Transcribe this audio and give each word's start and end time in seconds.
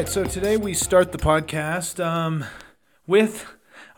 Right, 0.00 0.08
so 0.08 0.24
today 0.24 0.56
we 0.56 0.72
start 0.72 1.12
the 1.12 1.18
podcast 1.18 2.02
um, 2.02 2.46
with 3.06 3.44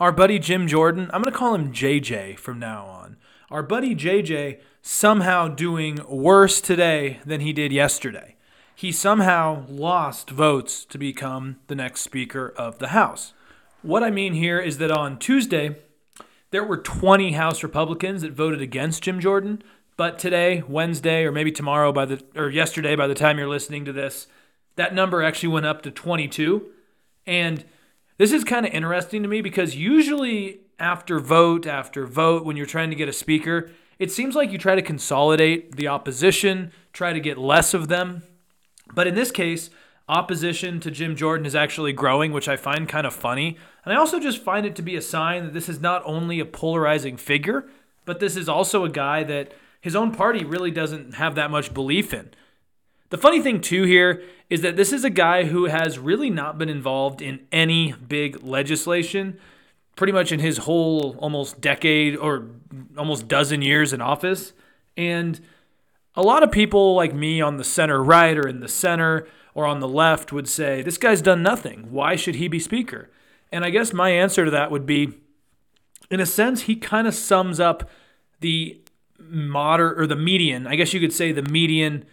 our 0.00 0.11
buddy 0.11 0.41
Jim 0.41 0.67
Jordan. 0.67 1.09
I'm 1.12 1.23
going 1.23 1.32
to 1.32 1.39
call 1.39 1.55
him 1.55 1.73
JJ 1.73 2.41
from 2.41 2.59
now 2.59 2.86
on. 2.86 3.18
Our 3.53 3.62
buddy 3.62 3.95
JJ 3.95 4.61
somehow 4.82 5.46
doing 5.46 6.00
worse 6.09 6.61
today 6.61 7.21
than 7.25 7.40
he 7.40 7.53
did 7.53 7.71
yesterday. 7.71 8.35
He 8.75 8.90
somehow 8.90 9.64
lost 9.68 10.31
votes 10.31 10.85
to 10.86 10.99
become 10.99 11.61
the 11.68 11.76
next 11.76 12.00
Speaker 12.00 12.53
of 12.57 12.81
the 12.81 12.89
House. 12.89 13.32
What 13.82 14.03
I 14.03 14.11
mean 14.11 14.34
here 14.34 14.59
is 14.59 14.79
that 14.79 14.90
on 14.90 15.21
Tuesday, 15.21 15.76
there 16.50 16.64
were 16.64 16.79
20 16.79 17.34
House 17.34 17.62
Republicans 17.62 18.23
that 18.23 18.32
voted 18.32 18.61
against 18.61 19.04
Jim 19.04 19.21
Jordan, 19.21 19.62
but 19.96 20.18
today, 20.18 20.64
Wednesday, 20.67 21.25
or 21.25 21.31
maybe 21.31 21.53
tomorrow 21.53 21.93
by 21.93 22.07
the 22.07 22.21
or 22.34 22.50
yesterday 22.50 22.96
by 22.96 23.07
the 23.07 23.14
time 23.14 23.39
you're 23.39 23.46
listening 23.46 23.84
to 23.84 23.93
this, 23.93 24.26
that 24.76 24.94
number 24.94 25.22
actually 25.22 25.50
went 25.50 25.67
up 25.67 25.82
to 25.82 25.90
22. 25.90 26.67
And 27.26 27.64
this 28.18 28.32
is 28.32 28.44
kind 28.44 28.67
of 28.67 28.72
interesting 28.72 29.22
to 29.22 29.29
me 29.29 29.40
because 29.40 29.75
usually 29.75 30.61
after 30.79 31.21
vote 31.21 31.67
after 31.67 32.06
vote, 32.06 32.45
when 32.45 32.56
you're 32.56 32.67
trying 32.67 32.91
to 32.91 32.97
get 32.97 33.08
a 33.08 33.12
speaker, 33.12 33.70
it 33.98 34.11
seems 34.11 34.34
like 34.34 34.50
you 34.50 34.58
try 34.58 34.75
to 34.75 34.83
consolidate 34.83 35.77
the 35.77 35.89
opposition, 35.89 36.72
try 36.92 37.12
to 37.12 37.20
get 37.20 37.39
less 37.39 37.72
of 37.72 37.89
them. 37.89 38.22
But 38.95 39.06
in 39.06 39.15
this 39.15 39.31
case, 39.31 39.70
opposition 40.09 40.81
to 40.81 40.91
Jim 40.91 41.15
Jordan 41.15 41.47
is 41.47 41.55
actually 41.55 41.93
growing, 41.93 42.33
which 42.33 42.48
I 42.48 42.56
find 42.56 42.89
kind 42.89 43.06
of 43.06 43.15
funny. 43.15 43.56
And 43.84 43.95
I 43.95 43.97
also 43.97 44.19
just 44.19 44.43
find 44.43 44.67
it 44.67 44.75
to 44.77 44.83
be 44.83 44.97
a 44.97 45.03
sign 45.03 45.45
that 45.45 45.55
this 45.55 45.69
is 45.69 45.81
not 45.81 46.03
only 46.05 46.41
a 46.41 46.45
polarizing 46.45 47.17
figure, 47.17 47.67
but 48.05 48.19
this 48.19 48.37
is 48.37 48.48
also 48.48 48.84
a 48.84 48.91
guy 48.91 49.23
that 49.25 49.53
his 49.81 49.97
own 49.97 50.12
party 50.12 50.45
really 50.45 50.70
doesn't 50.70 51.15
have 51.15 51.34
that 51.37 51.50
much 51.50 51.73
belief 51.73 52.12
in. 52.12 52.31
The 53.13 53.19
funny 53.19 53.43
thing, 53.43 53.61
too, 53.61 53.83
here 53.83 54.23
is 54.49 54.63
that 54.63 54.77
this 54.77 54.91
is 54.91 55.05
a 55.05 55.11
guy 55.11 55.45
who 55.45 55.67
has 55.67 55.99
really 55.99 56.31
not 56.31 56.57
been 56.57 56.71
involved 56.71 57.21
in 57.21 57.41
any 57.53 57.93
big 57.93 58.43
legislation 58.43 59.39
pretty 59.97 60.15
much 60.15 60.33
in 60.33 60.41
his 60.41 60.57
whole 60.57 61.15
almost 61.19 61.61
decade 61.61 62.17
or 62.17 62.49
almost 62.97 63.29
dozen 63.29 63.61
years 63.61 63.93
in 63.93 64.01
office. 64.01 64.55
And 64.97 65.39
a 66.15 66.23
lot 66.23 66.43
of 66.43 66.51
people 66.51 66.95
like 66.95 67.13
me 67.13 67.43
on 67.43 67.59
the 67.59 67.65
center 67.65 68.03
right 68.03 68.35
or 68.35 68.49
in 68.49 68.61
the 68.61 68.69
center 68.69 69.29
or 69.55 69.67
on 69.67 69.81
the 69.81 69.89
left 69.89 70.33
would 70.33 70.49
say, 70.49 70.81
This 70.81 70.97
guy's 70.97 71.21
done 71.21 71.43
nothing. 71.43 71.89
Why 71.91 72.17
should 72.17 72.37
he 72.37 72.49
be 72.49 72.59
Speaker? 72.59 73.11
And 73.53 73.63
I 73.63 73.69
guess 73.69 73.93
my 73.93 74.09
answer 74.09 74.47
to 74.47 74.51
that 74.53 74.71
would 74.71 74.87
be 74.87 75.13
in 76.11 76.19
a 76.19 76.25
sense, 76.25 76.63
he 76.63 76.77
kind 76.77 77.07
of 77.07 77.15
sums 77.15 77.61
up 77.61 77.91
the 78.41 78.81
moder 79.19 80.01
or 80.01 80.07
the 80.07 80.17
median, 80.17 80.67
I 80.67 80.77
guess 80.77 80.95
you 80.95 81.01
could 81.01 81.13
say 81.13 81.31
the 81.31 81.43
median 81.43 82.07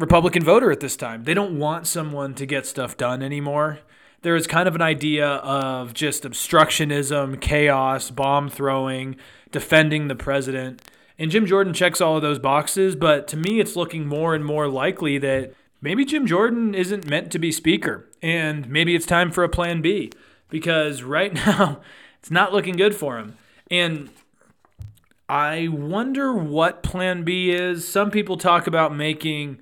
Republican 0.00 0.42
voter 0.42 0.70
at 0.70 0.80
this 0.80 0.96
time. 0.96 1.24
They 1.24 1.34
don't 1.34 1.58
want 1.58 1.86
someone 1.86 2.34
to 2.34 2.46
get 2.46 2.66
stuff 2.66 2.96
done 2.96 3.22
anymore. 3.22 3.80
There 4.22 4.34
is 4.34 4.46
kind 4.46 4.66
of 4.66 4.74
an 4.74 4.82
idea 4.82 5.26
of 5.26 5.94
just 5.94 6.24
obstructionism, 6.24 7.40
chaos, 7.40 8.10
bomb 8.10 8.48
throwing, 8.48 9.16
defending 9.52 10.08
the 10.08 10.14
president. 10.14 10.82
And 11.18 11.30
Jim 11.30 11.44
Jordan 11.44 11.74
checks 11.74 12.00
all 12.00 12.16
of 12.16 12.22
those 12.22 12.38
boxes, 12.38 12.96
but 12.96 13.28
to 13.28 13.36
me, 13.36 13.60
it's 13.60 13.76
looking 13.76 14.06
more 14.06 14.34
and 14.34 14.44
more 14.44 14.68
likely 14.68 15.18
that 15.18 15.52
maybe 15.82 16.06
Jim 16.06 16.26
Jordan 16.26 16.74
isn't 16.74 17.06
meant 17.06 17.30
to 17.32 17.38
be 17.38 17.52
Speaker, 17.52 18.08
and 18.22 18.68
maybe 18.68 18.94
it's 18.94 19.06
time 19.06 19.30
for 19.30 19.44
a 19.44 19.48
plan 19.48 19.82
B 19.82 20.10
because 20.48 21.02
right 21.02 21.32
now 21.46 21.80
it's 22.18 22.30
not 22.30 22.54
looking 22.54 22.76
good 22.76 22.94
for 22.94 23.18
him. 23.18 23.36
And 23.70 24.08
I 25.28 25.68
wonder 25.68 26.34
what 26.34 26.82
plan 26.82 27.22
B 27.22 27.50
is. 27.50 27.86
Some 27.86 28.10
people 28.10 28.38
talk 28.38 28.66
about 28.66 28.94
making 28.94 29.60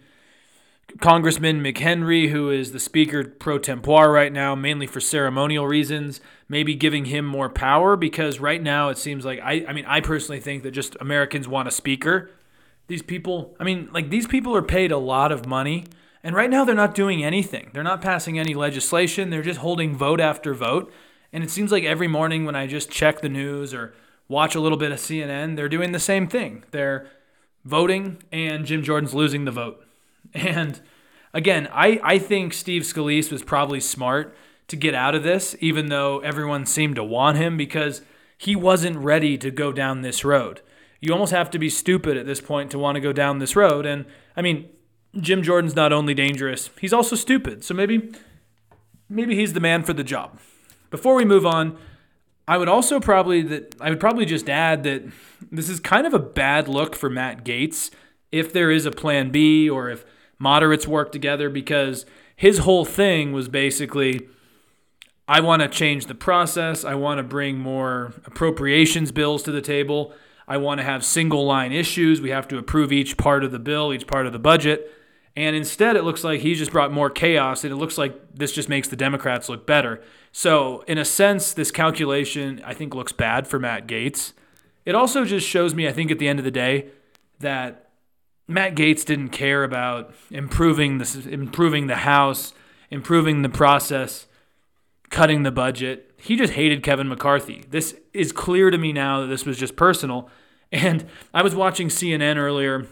Congressman 1.01 1.63
McHenry, 1.63 2.31
who 2.31 2.51
is 2.51 2.73
the 2.73 2.81
Speaker 2.81 3.23
pro 3.23 3.59
tempore 3.59 4.11
right 4.11 4.33
now, 4.33 4.55
mainly 4.55 4.87
for 4.87 5.01
ceremonial 5.01 5.67
reasons, 5.67 6.21
maybe 6.49 6.75
giving 6.75 7.05
him 7.05 7.25
more 7.25 7.49
power 7.49 7.95
because 7.95 8.41
right 8.41 8.63
now 8.63 8.89
it 8.89 8.99
seems 8.99 9.25
like 9.25 9.39
I, 9.41 9.65
I 9.69 9.73
mean, 9.73 9.85
I 9.87 10.01
personally 10.01 10.41
think 10.41 10.63
that 10.63 10.71
just 10.73 10.97
Americans 11.01 11.47
want 11.47 11.69
a 11.69 11.71
Speaker. 11.71 12.31
These 12.89 13.03
people, 13.03 13.55
I 13.61 13.65
mean, 13.65 13.91
like 13.93 14.09
these 14.09 14.27
people 14.27 14.57
are 14.57 14.63
paid 14.63 14.91
a 14.91 14.99
lot 14.99 15.31
of 15.31 15.47
money, 15.47 15.85
and 16.23 16.35
right 16.35 16.51
now 16.51 16.65
they're 16.65 16.75
not 16.75 16.95
doing 16.95 17.23
anything. 17.23 17.71
They're 17.75 17.83
not 17.83 18.01
passing 18.01 18.39
any 18.39 18.55
legislation. 18.55 19.31
They're 19.31 19.43
just 19.43 19.61
holding 19.61 19.95
vote 19.95 20.21
after 20.21 20.55
vote. 20.55 20.93
And 21.33 21.45
it 21.45 21.51
seems 21.51 21.71
like 21.71 21.85
every 21.85 22.09
morning 22.09 22.47
when 22.47 22.57
I 22.57 22.67
just 22.67 22.91
check 22.91 23.21
the 23.21 23.29
news 23.29 23.75
or 23.75 23.93
watch 24.27 24.55
a 24.55 24.61
little 24.61 24.79
bit 24.79 24.91
of 24.91 24.99
CNN, 24.99 25.57
they're 25.57 25.69
doing 25.69 25.93
the 25.93 26.01
same 26.01 26.27
thing. 26.27 26.65
They're 26.71 27.07
voting, 27.65 28.23
and 28.33 28.65
Jim 28.65 28.83
Jordan's 28.83 29.15
losing 29.15 29.45
the 29.45 29.51
vote. 29.51 29.85
And 30.35 30.81
again, 31.33 31.69
I, 31.73 32.01
I 32.03 32.19
think 32.19 32.53
Steve 32.53 32.83
Scalise 32.83 33.33
was 33.33 33.43
probably 33.43 33.81
smart 33.81 34.37
to 34.69 34.77
get 34.77 34.95
out 34.95 35.15
of 35.15 35.23
this, 35.23 35.57
even 35.61 35.87
though 35.87 36.21
everyone 36.21 36.67
seemed 36.67 36.97
to 36.97 37.05
want 37.05 37.39
him 37.39 37.57
because 37.57 38.03
he 38.37 38.55
wasn't 38.55 38.97
ready 38.99 39.37
to 39.39 39.51
go 39.51 39.73
down 39.73 40.03
this 40.03 40.25
road. 40.25 40.61
You 41.01 41.13
almost 41.13 41.33
have 41.33 41.51
to 41.51 41.59
be 41.59 41.71
stupid 41.71 42.17
at 42.17 42.27
this 42.27 42.41
point 42.41 42.71
to 42.71 42.79
want 42.79 42.97
to 42.97 43.01
go 43.01 43.13
down 43.13 43.39
this 43.39 43.57
road. 43.57 43.87
And 43.87 44.05
I 44.37 44.43
mean, 44.43 44.69
Jim 45.17 45.43
Jordan's 45.43 45.77
not 45.77 45.93
only 45.93 46.15
dangerous, 46.15 46.71
he's 46.81 46.93
also 46.93 47.17
stupid. 47.17 47.65
So 47.65 47.75
maybe 47.75 48.13
maybe 49.09 49.35
he's 49.35 49.53
the 49.53 49.61
man 49.61 49.83
for 49.83 49.93
the 49.93 50.05
job. 50.05 50.39
Before 50.91 51.15
we 51.15 51.25
move 51.25 51.47
on, 51.47 51.79
I 52.47 52.59
would 52.59 52.69
also 52.69 53.01
probably 53.01 53.43
that 53.43 53.75
I 53.81 53.91
would 53.91 54.01
probably 54.01 54.25
just 54.25 54.49
add 54.49 54.83
that 54.85 55.05
this 55.51 55.69
is 55.69 55.81
kind 55.81 56.07
of 56.07 56.15
a 56.15 56.19
bad 56.19 56.69
look 56.69 56.95
for 56.95 57.09
Matt 57.09 57.45
Gaetz 57.45 57.91
if 58.33 58.53
there 58.53 58.71
is 58.71 58.87
a 58.87 58.91
plan 58.91 59.31
B 59.31 59.69
or 59.69 59.91
if 59.91 60.05
moderates 60.39 60.87
work 60.87 61.13
together 61.13 61.51
because 61.51 62.07
his 62.37 62.59
whole 62.59 62.85
thing 62.85 63.33
was 63.33 63.49
basically 63.49 64.29
I 65.29 65.41
want 65.41 65.61
to 65.61 65.69
change 65.69 66.07
the 66.07 66.15
process. 66.15 66.87
I 66.87 66.95
want 66.95 67.19
to 67.19 67.23
bring 67.23 67.59
more 67.59 68.15
appropriations 68.25 69.13
bills 69.13 69.43
to 69.43 69.53
the 69.53 69.61
table. 69.61 70.15
I 70.49 70.57
want 70.57 70.79
to 70.81 70.85
have 70.85 71.05
single 71.05 71.45
line 71.45 71.71
issues. 71.71 72.23
We 72.23 72.31
have 72.31 72.49
to 72.49 72.57
approve 72.57 72.91
each 72.93 73.19
part 73.19 73.45
of 73.45 73.53
the 73.53 73.59
bill, 73.59 73.93
each 73.93 74.07
part 74.07 74.27
of 74.27 74.33
the 74.33 74.39
budget. 74.39 74.91
And 75.37 75.55
instead, 75.55 75.97
it 75.97 76.03
looks 76.03 76.25
like 76.25 76.41
he's 76.41 76.59
just 76.59 76.73
brought 76.73 76.91
more 76.91 77.11
chaos, 77.11 77.63
and 77.63 77.73
it 77.73 77.77
looks 77.77 77.99
like 77.99 78.35
this 78.35 78.51
just 78.53 78.69
makes 78.69 78.89
the 78.89 78.97
Democrats 78.97 79.49
look 79.49 79.67
better. 79.67 80.03
So, 80.33 80.83
in 80.89 80.99
a 80.99 81.05
sense, 81.05 81.53
this 81.53 81.71
calculation, 81.71 82.61
I 82.65 82.75
think, 82.75 82.95
looks 82.95 83.13
bad 83.13 83.47
for 83.47 83.61
Matt 83.61 83.87
Gaetz. 83.87 84.33
It 84.85 84.95
also 84.95 85.25
just 85.25 85.47
shows 85.47 85.75
me, 85.75 85.87
I 85.87 85.93
think, 85.93 86.11
at 86.11 86.19
the 86.19 86.27
end 86.27 86.41
of 86.41 86.45
the 86.45 86.51
day, 86.51 86.89
that 87.39 87.88
Matt 88.49 88.75
Gaetz 88.75 89.05
didn't 89.05 89.29
care 89.29 89.63
about 89.63 90.15
improving 90.31 90.99
the 90.99 91.29
improving 91.31 91.87
the 91.87 91.97
house, 91.97 92.55
improving 92.91 93.43
the 93.43 93.51
process, 93.51 94.27
cutting 95.11 95.43
the 95.43 95.51
budget. 95.51 96.11
He 96.17 96.35
just 96.35 96.55
hated 96.55 96.83
Kevin 96.83 97.09
McCarthy. 97.09 97.65
This 97.71 97.95
is 98.15 98.33
clear 98.33 98.71
to 98.71 98.79
me 98.79 98.93
now 98.93 99.21
that 99.21 99.27
this 99.27 99.45
was 99.45 99.59
just 99.59 99.77
personal. 99.77 100.29
And 100.71 101.07
I 101.33 101.43
was 101.43 101.55
watching 101.55 101.89
CNN 101.89 102.37
earlier. 102.37 102.87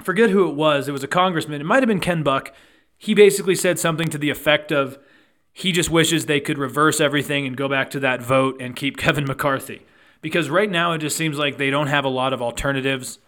Forget 0.00 0.30
who 0.30 0.48
it 0.48 0.54
was. 0.54 0.86
It 0.86 0.92
was 0.92 1.02
a 1.02 1.08
congressman. 1.08 1.60
It 1.60 1.64
might 1.64 1.82
have 1.82 1.88
been 1.88 1.98
Ken 1.98 2.22
Buck. 2.22 2.54
He 2.98 3.14
basically 3.14 3.56
said 3.56 3.80
something 3.80 4.06
to 4.10 4.16
the 4.16 4.30
effect 4.30 4.70
of 4.70 4.96
he 5.52 5.72
just 5.72 5.90
wishes 5.90 6.26
they 6.26 6.38
could 6.38 6.56
reverse 6.56 7.00
everything 7.00 7.48
and 7.48 7.56
go 7.56 7.68
back 7.68 7.90
to 7.90 8.00
that 8.00 8.22
vote 8.22 8.60
and 8.60 8.76
keep 8.76 8.96
Kevin 8.96 9.24
McCarthy. 9.24 9.82
Because 10.22 10.50
right 10.50 10.70
now 10.70 10.92
it 10.92 10.98
just 10.98 11.16
seems 11.16 11.36
like 11.36 11.58
they 11.58 11.68
don't 11.68 11.88
have 11.88 12.04
a 12.04 12.08
lot 12.08 12.32
of 12.32 12.40
alternatives. 12.40 13.18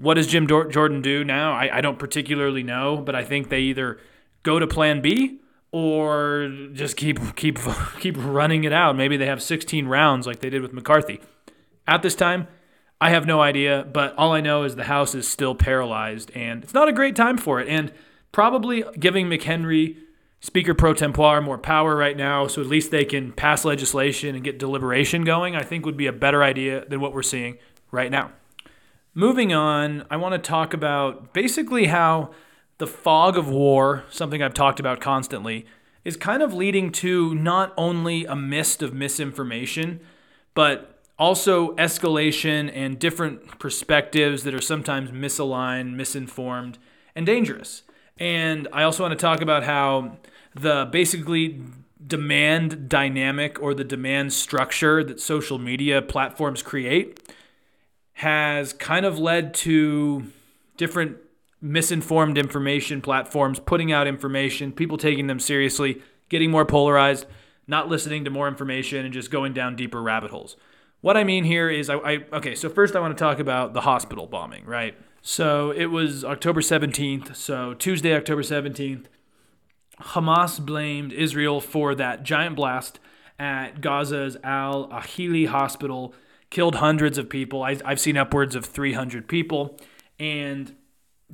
What 0.00 0.14
does 0.14 0.26
Jim 0.26 0.46
Jordan 0.46 1.02
do 1.02 1.24
now? 1.24 1.52
I, 1.52 1.78
I 1.78 1.80
don't 1.82 1.98
particularly 1.98 2.62
know, 2.62 2.96
but 2.96 3.14
I 3.14 3.22
think 3.22 3.50
they 3.50 3.60
either 3.60 3.98
go 4.42 4.58
to 4.58 4.66
Plan 4.66 5.02
B 5.02 5.40
or 5.72 6.50
just 6.72 6.96
keep 6.96 7.36
keep 7.36 7.58
keep 8.00 8.16
running 8.18 8.64
it 8.64 8.72
out. 8.72 8.96
Maybe 8.96 9.18
they 9.18 9.26
have 9.26 9.42
16 9.42 9.86
rounds 9.86 10.26
like 10.26 10.40
they 10.40 10.48
did 10.48 10.62
with 10.62 10.72
McCarthy. 10.72 11.20
At 11.86 12.00
this 12.00 12.14
time, 12.14 12.48
I 12.98 13.10
have 13.10 13.26
no 13.26 13.42
idea, 13.42 13.86
but 13.92 14.14
all 14.16 14.32
I 14.32 14.40
know 14.40 14.64
is 14.64 14.74
the 14.74 14.84
House 14.84 15.14
is 15.14 15.28
still 15.28 15.54
paralyzed, 15.54 16.30
and 16.34 16.64
it's 16.64 16.74
not 16.74 16.88
a 16.88 16.92
great 16.92 17.14
time 17.14 17.36
for 17.36 17.60
it. 17.60 17.68
And 17.68 17.92
probably 18.32 18.84
giving 18.98 19.26
McHenry, 19.26 19.96
Speaker 20.40 20.72
pro 20.72 20.94
tempore, 20.94 21.42
more 21.42 21.58
power 21.58 21.94
right 21.94 22.16
now, 22.16 22.46
so 22.46 22.62
at 22.62 22.66
least 22.66 22.90
they 22.90 23.04
can 23.04 23.32
pass 23.32 23.66
legislation 23.66 24.34
and 24.34 24.42
get 24.42 24.58
deliberation 24.58 25.24
going, 25.24 25.54
I 25.54 25.62
think 25.62 25.84
would 25.84 25.98
be 25.98 26.06
a 26.06 26.12
better 26.12 26.42
idea 26.42 26.86
than 26.86 27.00
what 27.00 27.12
we're 27.12 27.22
seeing 27.22 27.58
right 27.90 28.10
now. 28.10 28.32
Moving 29.14 29.52
on, 29.52 30.04
I 30.08 30.16
want 30.16 30.34
to 30.34 30.38
talk 30.38 30.72
about 30.72 31.32
basically 31.32 31.86
how 31.86 32.30
the 32.78 32.86
fog 32.86 33.36
of 33.36 33.48
war, 33.48 34.04
something 34.08 34.40
I've 34.40 34.54
talked 34.54 34.78
about 34.78 35.00
constantly, 35.00 35.66
is 36.04 36.16
kind 36.16 36.44
of 36.44 36.54
leading 36.54 36.92
to 36.92 37.34
not 37.34 37.74
only 37.76 38.24
a 38.24 38.36
mist 38.36 38.82
of 38.82 38.94
misinformation, 38.94 39.98
but 40.54 41.00
also 41.18 41.74
escalation 41.74 42.70
and 42.72 43.00
different 43.00 43.58
perspectives 43.58 44.44
that 44.44 44.54
are 44.54 44.60
sometimes 44.60 45.10
misaligned, 45.10 45.92
misinformed, 45.94 46.78
and 47.16 47.26
dangerous. 47.26 47.82
And 48.16 48.68
I 48.72 48.84
also 48.84 49.02
want 49.02 49.18
to 49.18 49.20
talk 49.20 49.40
about 49.40 49.64
how 49.64 50.18
the 50.54 50.88
basically 50.90 51.60
demand 52.06 52.88
dynamic 52.88 53.60
or 53.60 53.74
the 53.74 53.84
demand 53.84 54.32
structure 54.32 55.02
that 55.02 55.20
social 55.20 55.58
media 55.58 56.00
platforms 56.00 56.62
create 56.62 57.20
has 58.20 58.74
kind 58.74 59.06
of 59.06 59.18
led 59.18 59.54
to 59.54 60.30
different 60.76 61.16
misinformed 61.62 62.36
information 62.36 63.00
platforms 63.00 63.58
putting 63.58 63.90
out 63.92 64.06
information, 64.06 64.72
people 64.72 64.98
taking 64.98 65.26
them 65.26 65.40
seriously, 65.40 66.02
getting 66.28 66.50
more 66.50 66.66
polarized, 66.66 67.24
not 67.66 67.88
listening 67.88 68.22
to 68.22 68.30
more 68.30 68.46
information, 68.46 69.06
and 69.06 69.14
just 69.14 69.30
going 69.30 69.54
down 69.54 69.74
deeper 69.74 70.02
rabbit 70.02 70.30
holes. 70.30 70.58
What 71.00 71.16
I 71.16 71.24
mean 71.24 71.44
here 71.44 71.70
is, 71.70 71.88
I, 71.88 71.94
I 71.94 72.24
okay. 72.34 72.54
So 72.54 72.68
first, 72.68 72.94
I 72.94 73.00
want 73.00 73.16
to 73.16 73.24
talk 73.24 73.38
about 73.38 73.72
the 73.72 73.80
hospital 73.80 74.26
bombing, 74.26 74.66
right? 74.66 74.94
So 75.22 75.70
it 75.70 75.86
was 75.86 76.22
October 76.22 76.60
17th. 76.60 77.34
So 77.34 77.72
Tuesday, 77.72 78.14
October 78.14 78.42
17th, 78.42 79.06
Hamas 79.98 80.60
blamed 80.60 81.14
Israel 81.14 81.58
for 81.62 81.94
that 81.94 82.22
giant 82.22 82.54
blast 82.54 83.00
at 83.38 83.80
Gaza's 83.80 84.36
Al 84.44 84.88
Ahli 84.88 85.46
hospital, 85.46 86.14
killed 86.50 86.76
hundreds 86.76 87.16
of 87.16 87.28
people. 87.28 87.62
I, 87.62 87.78
I've 87.84 88.00
seen 88.00 88.16
upwards 88.16 88.54
of 88.54 88.64
300 88.64 89.28
people, 89.28 89.78
and 90.18 90.74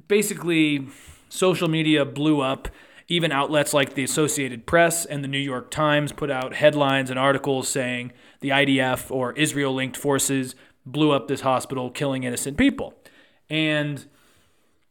basically, 0.09 0.89
social 1.29 1.69
media 1.69 2.05
blew 2.05 2.41
up. 2.41 2.69
Even 3.09 3.31
outlets 3.31 3.73
like 3.73 3.95
the 3.95 4.03
Associated 4.03 4.67
Press 4.67 5.05
and 5.05 5.23
the 5.23 5.29
New 5.29 5.39
York 5.39 5.71
Times 5.71 6.11
put 6.11 6.29
out 6.29 6.55
headlines 6.55 7.09
and 7.09 7.17
articles 7.17 7.69
saying 7.69 8.11
the 8.41 8.49
IDF 8.49 9.13
or 9.13 9.33
Israel 9.35 9.73
linked 9.73 9.97
forces 9.97 10.57
blew 10.85 11.13
up 11.13 11.29
this 11.29 11.43
hospital, 11.43 11.89
killing 11.89 12.25
innocent 12.25 12.59
people. 12.59 12.95
And 13.49 14.05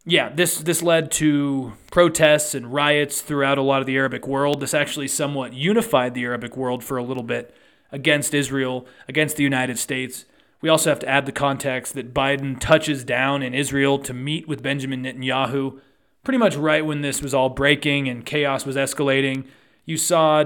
yeah, 0.06 0.30
this 0.30 0.60
this 0.60 0.81
led 0.81 1.12
to 1.13 1.74
protests 1.92 2.54
and 2.54 2.71
riots 2.74 3.21
throughout 3.21 3.57
a 3.57 3.62
lot 3.62 3.81
of 3.81 3.88
the 3.88 3.98
Arabic 3.98 4.28
world. 4.28 4.62
This 4.62 4.74
actually 4.74 5.07
somewhat 5.07 5.54
unified 5.54 6.13
the 6.13 6.24
Arabic 6.24 6.56
world 6.56 6.83
for 6.83 6.98
a 6.98 7.04
little 7.04 7.24
bit 7.24 7.54
against 7.95 8.33
Israel, 8.33 8.86
against 9.07 9.38
the 9.38 9.44
United 9.44 9.80
States. 9.80 10.25
We 10.62 10.69
also 10.69 10.89
have 10.89 11.00
to 11.00 11.09
add 11.09 11.25
the 11.25 11.31
context 11.31 11.95
that 11.95 12.13
Biden 12.13 12.59
touches 12.59 13.03
down 13.03 13.42
in 13.42 13.53
Israel 13.53 13.97
to 14.00 14.13
meet 14.13 14.47
with 14.47 14.62
Benjamin 14.62 15.03
Netanyahu 15.03 15.80
pretty 16.24 16.38
much 16.39 16.56
right 16.56 16.86
when 16.86 17.01
this 17.01 17.21
was 17.21 17.33
all 17.33 17.50
breaking 17.50 18.09
and 18.09 18.25
chaos 18.25 18.65
was 18.65 18.75
escalating. 18.75 19.45
You 19.86 19.95
saw 19.95 20.44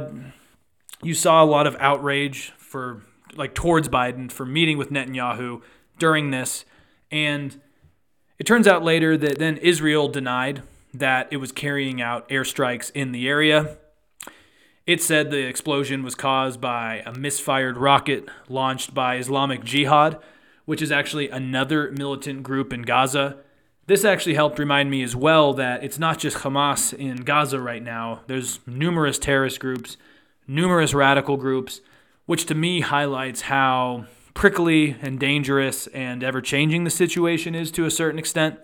you 1.01 1.13
saw 1.13 1.43
a 1.43 1.45
lot 1.45 1.65
of 1.65 1.75
outrage 1.79 2.53
for 2.57 3.01
like 3.35 3.55
towards 3.55 3.89
Biden 3.89 4.31
for 4.31 4.45
meeting 4.45 4.77
with 4.77 4.91
Netanyahu 4.91 5.61
during 5.97 6.29
this 6.29 6.65
and 7.09 7.59
it 8.37 8.45
turns 8.45 8.67
out 8.67 8.83
later 8.83 9.17
that 9.17 9.39
then 9.39 9.57
Israel 9.57 10.07
denied 10.07 10.61
that 10.93 11.27
it 11.31 11.37
was 11.37 11.51
carrying 11.51 12.01
out 12.01 12.27
airstrikes 12.29 12.91
in 12.93 13.11
the 13.11 13.27
area. 13.27 13.77
It 14.89 15.03
said 15.03 15.29
the 15.29 15.45
explosion 15.45 16.01
was 16.01 16.15
caused 16.15 16.59
by 16.59 17.03
a 17.05 17.13
misfired 17.13 17.77
rocket 17.77 18.27
launched 18.47 18.91
by 18.91 19.17
Islamic 19.17 19.63
Jihad, 19.63 20.17
which 20.65 20.81
is 20.81 20.91
actually 20.91 21.29
another 21.29 21.91
militant 21.91 22.41
group 22.41 22.73
in 22.73 22.81
Gaza. 22.81 23.37
This 23.85 24.03
actually 24.03 24.33
helped 24.33 24.57
remind 24.57 24.89
me 24.89 25.03
as 25.03 25.15
well 25.15 25.53
that 25.53 25.83
it's 25.83 25.99
not 25.99 26.17
just 26.17 26.37
Hamas 26.37 26.91
in 26.91 27.17
Gaza 27.17 27.59
right 27.59 27.83
now. 27.83 28.21
There's 28.25 28.61
numerous 28.65 29.19
terrorist 29.19 29.59
groups, 29.59 29.95
numerous 30.47 30.95
radical 30.95 31.37
groups, 31.37 31.81
which 32.25 32.47
to 32.47 32.55
me 32.55 32.81
highlights 32.81 33.41
how 33.41 34.05
prickly 34.33 34.95
and 35.03 35.19
dangerous 35.19 35.85
and 35.85 36.23
ever 36.23 36.41
changing 36.41 36.83
the 36.83 36.89
situation 36.89 37.53
is 37.53 37.69
to 37.73 37.85
a 37.85 37.91
certain 37.91 38.17
extent. 38.17 38.57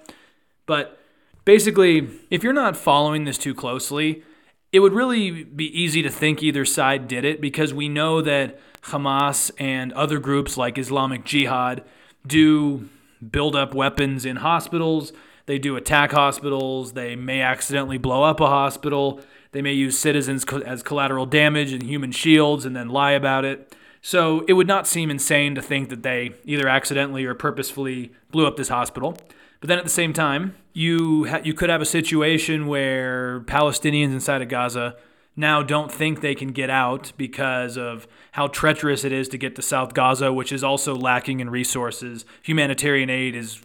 But 0.66 0.98
basically, 1.46 2.10
if 2.32 2.42
you're 2.42 2.52
not 2.52 2.76
following 2.76 3.26
this 3.26 3.38
too 3.38 3.54
closely, 3.54 4.24
it 4.76 4.80
would 4.80 4.92
really 4.92 5.46
be 5.46 5.68
easy 5.68 6.02
to 6.02 6.10
think 6.10 6.44
either 6.44 6.66
side 6.66 7.08
did 7.08 7.24
it 7.24 7.40
because 7.40 7.74
we 7.74 7.88
know 7.88 8.20
that 8.20 8.60
Hamas 8.82 9.50
and 9.58 9.94
other 9.94 10.20
groups 10.20 10.58
like 10.58 10.78
Islamic 10.78 11.24
Jihad 11.24 11.82
do 12.28 12.90
build 13.32 13.56
up 13.56 13.74
weapons 13.74 14.26
in 14.26 14.36
hospitals. 14.36 15.14
They 15.46 15.60
do 15.60 15.78
attack 15.78 16.12
hospitals. 16.12 16.92
They 16.92 17.16
may 17.16 17.40
accidentally 17.40 17.98
blow 17.98 18.24
up 18.24 18.42
a 18.42 18.48
hospital. 18.48 19.22
They 19.54 19.62
may 19.62 19.72
use 19.72 19.98
citizens 19.98 20.44
as 20.66 20.84
collateral 20.84 21.26
damage 21.26 21.72
and 21.72 21.84
human 21.84 22.12
shields 22.12 22.66
and 22.66 22.76
then 22.76 22.90
lie 22.90 23.14
about 23.14 23.46
it. 23.46 23.74
So 24.02 24.44
it 24.50 24.54
would 24.54 24.68
not 24.68 24.88
seem 24.88 25.10
insane 25.10 25.56
to 25.56 25.62
think 25.62 25.88
that 25.88 26.04
they 26.04 26.36
either 26.44 26.68
accidentally 26.68 27.24
or 27.24 27.34
purposefully 27.34 28.12
blew 28.30 28.46
up 28.46 28.58
this 28.58 28.68
hospital. 28.68 29.18
But 29.66 29.70
then 29.70 29.80
at 29.80 29.84
the 29.84 29.90
same 29.90 30.14
time, 30.14 30.56
you 30.74 31.26
ha- 31.26 31.42
you 31.44 31.56
could 31.56 31.72
have 31.72 31.82
a 31.82 31.88
situation 31.88 32.68
where 32.68 33.40
Palestinians 33.48 34.12
inside 34.12 34.44
of 34.44 34.48
Gaza 34.48 34.96
now 35.36 35.64
don't 35.64 35.92
think 35.92 36.22
they 36.22 36.36
can 36.36 36.50
get 36.50 36.70
out 36.70 37.14
because 37.18 37.76
of 37.76 38.06
how 38.34 38.46
treacherous 38.46 39.04
it 39.04 39.12
is 39.12 39.28
to 39.30 39.40
get 39.40 39.56
to 39.56 39.64
South 39.64 39.96
Gaza, 39.96 40.32
which 40.32 40.52
is 40.52 40.64
also 40.64 40.94
lacking 40.94 41.40
in 41.40 41.50
resources. 41.50 42.26
Humanitarian 42.44 43.10
aid 43.10 43.36
is 43.36 43.60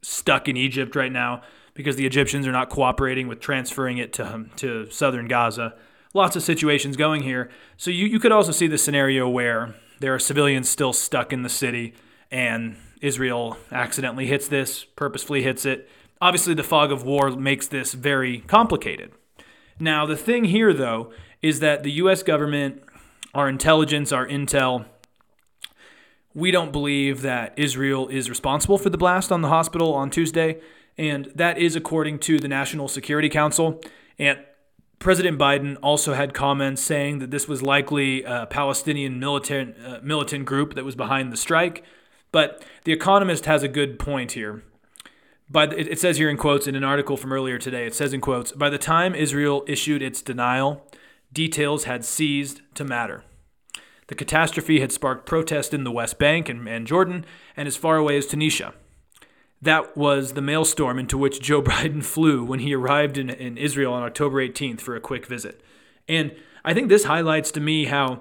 stuck 0.00 0.46
in 0.46 0.56
Egypt 0.56 0.94
right 0.94 1.10
now 1.10 1.42
because 1.74 1.96
the 1.96 2.06
Egyptians 2.06 2.46
are 2.46 2.52
not 2.52 2.70
cooperating 2.70 3.26
with 3.26 3.40
transferring 3.40 3.98
it 3.98 4.12
to 4.12 4.34
um, 4.34 4.50
to 4.54 4.88
southern 4.92 5.26
Gaza. 5.26 5.74
Lots 6.14 6.36
of 6.36 6.44
situations 6.44 6.96
going 6.96 7.24
here. 7.24 7.50
So 7.76 7.90
you, 7.90 8.06
you 8.06 8.20
could 8.20 8.30
also 8.30 8.52
see 8.52 8.68
the 8.68 8.78
scenario 8.78 9.28
where 9.28 9.74
there 9.98 10.14
are 10.14 10.20
civilians 10.20 10.68
still 10.68 10.92
stuck 10.92 11.32
in 11.32 11.42
the 11.42 11.48
city 11.48 11.94
and 12.30 12.76
Israel 13.02 13.58
accidentally 13.70 14.26
hits 14.26 14.48
this, 14.48 14.84
purposefully 14.84 15.42
hits 15.42 15.66
it. 15.66 15.88
Obviously, 16.20 16.54
the 16.54 16.62
fog 16.62 16.90
of 16.92 17.02
war 17.02 17.30
makes 17.32 17.66
this 17.66 17.92
very 17.92 18.38
complicated. 18.46 19.12
Now, 19.78 20.06
the 20.06 20.16
thing 20.16 20.44
here, 20.44 20.72
though, 20.72 21.12
is 21.42 21.58
that 21.60 21.82
the 21.82 21.90
US 21.92 22.22
government, 22.22 22.82
our 23.34 23.48
intelligence, 23.48 24.12
our 24.12 24.26
intel, 24.26 24.86
we 26.32 26.50
don't 26.50 26.72
believe 26.72 27.22
that 27.22 27.52
Israel 27.56 28.08
is 28.08 28.30
responsible 28.30 28.78
for 28.78 28.88
the 28.88 28.96
blast 28.96 29.32
on 29.32 29.42
the 29.42 29.48
hospital 29.48 29.92
on 29.92 30.08
Tuesday. 30.08 30.60
And 30.96 31.30
that 31.34 31.58
is 31.58 31.74
according 31.74 32.20
to 32.20 32.38
the 32.38 32.48
National 32.48 32.86
Security 32.86 33.28
Council. 33.28 33.80
And 34.18 34.38
President 34.98 35.38
Biden 35.38 35.76
also 35.82 36.14
had 36.14 36.32
comments 36.32 36.80
saying 36.80 37.18
that 37.18 37.32
this 37.32 37.48
was 37.48 37.62
likely 37.62 38.22
a 38.22 38.46
Palestinian 38.46 39.18
militant, 39.18 39.74
uh, 39.84 39.98
militant 40.02 40.44
group 40.44 40.74
that 40.74 40.84
was 40.84 40.94
behind 40.94 41.32
the 41.32 41.36
strike. 41.36 41.82
But 42.30 42.64
The 42.84 42.92
Economist 42.92 43.46
has 43.46 43.62
a 43.62 43.68
good 43.68 43.98
point 43.98 44.32
here. 44.32 44.64
By 45.48 45.66
the, 45.66 45.78
it 45.78 46.00
says 46.00 46.16
here 46.16 46.30
in 46.30 46.36
quotes 46.36 46.66
in 46.66 46.74
an 46.74 46.84
article 46.84 47.16
from 47.16 47.32
earlier 47.32 47.58
today, 47.58 47.86
it 47.86 47.94
says 47.94 48.12
in 48.12 48.20
quotes, 48.20 48.52
by 48.52 48.70
the 48.70 48.78
time 48.78 49.14
Israel 49.14 49.64
issued 49.68 50.02
its 50.02 50.22
denial, 50.22 50.86
details 51.32 51.84
had 51.84 52.04
ceased 52.04 52.62
to 52.74 52.84
matter. 52.84 53.22
The 54.08 54.14
catastrophe 54.14 54.80
had 54.80 54.92
sparked 54.92 55.26
protest 55.26 55.72
in 55.72 55.84
the 55.84 55.92
West 55.92 56.18
Bank 56.18 56.48
and, 56.48 56.68
and 56.68 56.86
Jordan 56.86 57.24
and 57.56 57.68
as 57.68 57.76
far 57.76 57.96
away 57.96 58.16
as 58.16 58.26
Tunisia. 58.26 58.74
That 59.60 59.96
was 59.96 60.32
the 60.32 60.42
maelstrom 60.42 60.98
into 60.98 61.16
which 61.16 61.40
Joe 61.40 61.62
Biden 61.62 62.04
flew 62.04 62.44
when 62.44 62.60
he 62.60 62.74
arrived 62.74 63.16
in, 63.16 63.30
in 63.30 63.56
Israel 63.56 63.92
on 63.92 64.02
October 64.02 64.46
18th 64.46 64.80
for 64.80 64.96
a 64.96 65.00
quick 65.00 65.26
visit. 65.26 65.60
And 66.08 66.34
I 66.64 66.74
think 66.74 66.88
this 66.88 67.04
highlights 67.04 67.52
to 67.52 67.60
me 67.60 67.84
how 67.84 68.20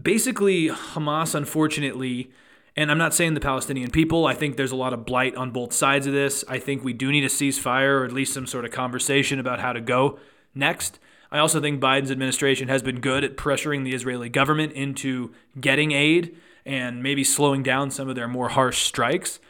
basically 0.00 0.68
Hamas, 0.68 1.34
unfortunately, 1.34 2.30
and 2.76 2.90
I'm 2.90 2.98
not 2.98 3.14
saying 3.14 3.34
the 3.34 3.40
Palestinian 3.40 3.90
people. 3.90 4.26
I 4.26 4.34
think 4.34 4.56
there's 4.56 4.72
a 4.72 4.76
lot 4.76 4.92
of 4.92 5.04
blight 5.04 5.34
on 5.34 5.50
both 5.50 5.72
sides 5.72 6.06
of 6.06 6.12
this. 6.12 6.44
I 6.48 6.58
think 6.58 6.84
we 6.84 6.92
do 6.92 7.10
need 7.10 7.24
a 7.24 7.28
ceasefire 7.28 8.00
or 8.00 8.04
at 8.04 8.12
least 8.12 8.32
some 8.32 8.46
sort 8.46 8.64
of 8.64 8.70
conversation 8.70 9.38
about 9.38 9.60
how 9.60 9.72
to 9.72 9.80
go 9.80 10.18
next. 10.54 10.98
I 11.32 11.38
also 11.38 11.60
think 11.60 11.80
Biden's 11.80 12.10
administration 12.10 12.68
has 12.68 12.82
been 12.82 13.00
good 13.00 13.24
at 13.24 13.36
pressuring 13.36 13.84
the 13.84 13.94
Israeli 13.94 14.28
government 14.28 14.72
into 14.72 15.32
getting 15.60 15.92
aid 15.92 16.36
and 16.64 17.02
maybe 17.02 17.24
slowing 17.24 17.62
down 17.62 17.90
some 17.90 18.08
of 18.08 18.16
their 18.16 18.28
more 18.28 18.50
harsh 18.50 18.82
strikes. 18.82 19.40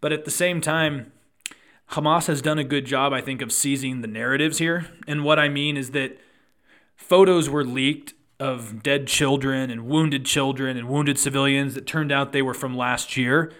But 0.00 0.12
at 0.12 0.24
the 0.24 0.30
same 0.30 0.60
time, 0.60 1.12
Hamas 1.92 2.26
has 2.26 2.42
done 2.42 2.58
a 2.58 2.64
good 2.64 2.86
job, 2.86 3.12
I 3.12 3.20
think, 3.20 3.42
of 3.42 3.52
seizing 3.52 4.00
the 4.00 4.08
narratives 4.08 4.58
here. 4.58 4.88
And 5.06 5.24
what 5.24 5.38
I 5.38 5.48
mean 5.48 5.76
is 5.76 5.90
that 5.90 6.18
photos 6.96 7.48
were 7.48 7.64
leaked 7.64 8.14
of 8.42 8.82
dead 8.82 9.06
children 9.06 9.70
and 9.70 9.86
wounded 9.86 10.26
children 10.26 10.76
and 10.76 10.88
wounded 10.88 11.16
civilians 11.16 11.74
that 11.74 11.86
turned 11.86 12.10
out 12.10 12.32
they 12.32 12.42
were 12.42 12.52
from 12.52 12.76
last 12.76 13.16
year. 13.16 13.52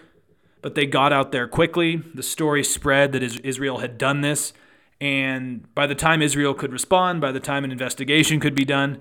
But 0.61 0.75
they 0.75 0.85
got 0.85 1.13
out 1.13 1.31
there 1.31 1.47
quickly. 1.47 2.03
The 2.13 2.21
story 2.21 2.65
spread 2.65 3.13
that 3.13 3.23
Israel 3.23 3.77
had 3.77 3.97
done 3.97 4.19
this. 4.19 4.51
And 4.99 5.73
by 5.73 5.87
the 5.87 5.95
time 5.95 6.21
Israel 6.21 6.53
could 6.53 6.73
respond, 6.73 7.21
by 7.21 7.31
the 7.31 7.39
time 7.39 7.63
an 7.63 7.71
investigation 7.71 8.41
could 8.41 8.55
be 8.55 8.65
done, 8.65 8.99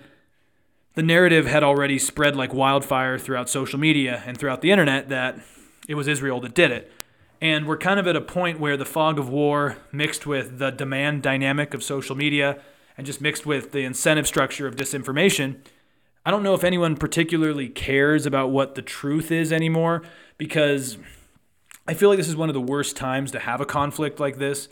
the 0.95 1.03
narrative 1.03 1.47
had 1.47 1.65
already 1.65 1.99
spread 1.99 2.37
like 2.37 2.55
wildfire 2.55 3.19
throughout 3.19 3.49
social 3.49 3.79
media 3.79 4.23
and 4.25 4.39
throughout 4.39 4.61
the 4.61 4.71
internet 4.71 5.09
that 5.09 5.41
it 5.89 5.97
was 5.97 6.07
Israel 6.07 6.41
that 6.41 6.55
did 6.55 6.71
it. 6.71 6.93
And 7.41 7.67
we're 7.67 7.79
kind 7.79 7.99
of 7.99 8.07
at 8.07 8.15
a 8.15 8.21
point 8.21 8.61
where 8.61 8.77
the 8.77 8.85
fog 8.85 9.19
of 9.19 9.29
war 9.29 9.79
mixed 9.91 10.29
with 10.29 10.61
the 10.61 10.71
demand 10.71 11.25
dynamic 11.25 11.75
of 11.75 11.83
social 11.83 12.15
media 12.15 12.61
and 12.97 13.07
just 13.07 13.21
mixed 13.21 13.47
with 13.47 13.73
the 13.73 13.81
incentive 13.81 14.27
structure 14.27 14.67
of 14.67 14.77
disinformation, 14.77 15.57
I 16.25 16.31
don't 16.31 16.43
know 16.43 16.55
if 16.55 16.63
anyone 16.63 16.97
particularly 16.97 17.69
cares 17.69 18.27
about 18.27 18.51
what 18.51 18.77
the 18.77 18.83
truth 18.83 19.33
is 19.33 19.53
anymore 19.53 20.03
because 20.39 20.97
I 21.87 21.95
feel 21.95 22.09
like 22.09 22.19
this 22.19 22.29
is 22.29 22.37
one 22.37 22.49
of 22.49 22.55
the 22.55 22.61
worst 22.61 22.97
times 22.97 23.33
to 23.33 23.41
have 23.41 23.61
a 23.61 23.67
conflict 23.67 24.21
like 24.21 24.39
this 24.39 24.69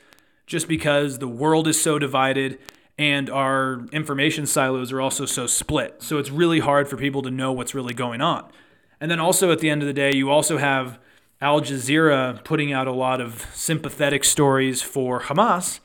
just 0.47 0.69
because 0.69 1.19
the 1.19 1.29
world 1.29 1.67
is 1.67 1.81
so 1.81 1.99
divided 1.99 2.59
and 2.97 3.29
our 3.29 3.87
information 3.93 4.47
silos 4.47 4.93
are 4.93 5.01
also 5.01 5.27
so 5.27 5.47
split. 5.47 6.03
So 6.03 6.19
it's 6.19 6.31
really 6.31 6.61
hard 6.61 6.87
for 6.87 6.97
people 6.97 7.23
to 7.23 7.31
know 7.31 7.51
what's 7.51 7.75
really 7.75 7.95
going 7.95 8.21
on. 8.21 8.49
And 9.01 9.11
then 9.11 9.19
also 9.19 9.51
at 9.51 9.59
the 9.59 9.71
end 9.71 9.83
of 9.83 9.89
the 9.89 9.95
day, 9.95 10.15
you 10.15 10.31
also 10.31 10.59
have 10.59 10.99
Al 11.41 11.63
Jazeera 11.63 12.45
putting 12.45 12.73
out 12.73 12.87
a 12.87 12.93
lot 12.93 13.21
of 13.21 13.47
sympathetic 13.55 14.23
stories 14.23 14.83
for 14.83 15.23
Hamas. 15.23 15.81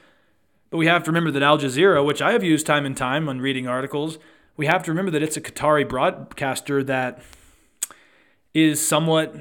But 0.70 0.78
we 0.78 0.88
have 0.88 1.04
to 1.04 1.12
remember 1.12 1.32
that 1.32 1.42
Al 1.42 1.58
Jazeera, 1.58 2.06
which 2.06 2.22
I 2.22 2.34
have 2.34 2.44
used 2.44 2.66
time 2.66 2.86
and 2.86 2.96
time 2.96 3.26
when 3.26 3.40
reading 3.40 3.68
articles, 3.68 4.20
we 4.58 4.66
have 4.68 4.84
to 4.84 4.92
remember 4.92 5.12
that 5.12 5.24
it's 5.24 5.38
a 5.38 5.42
Qatari 5.42 5.88
broadcaster 5.88 6.84
that 6.84 7.22
is 8.54 8.86
somewhat, 8.86 9.36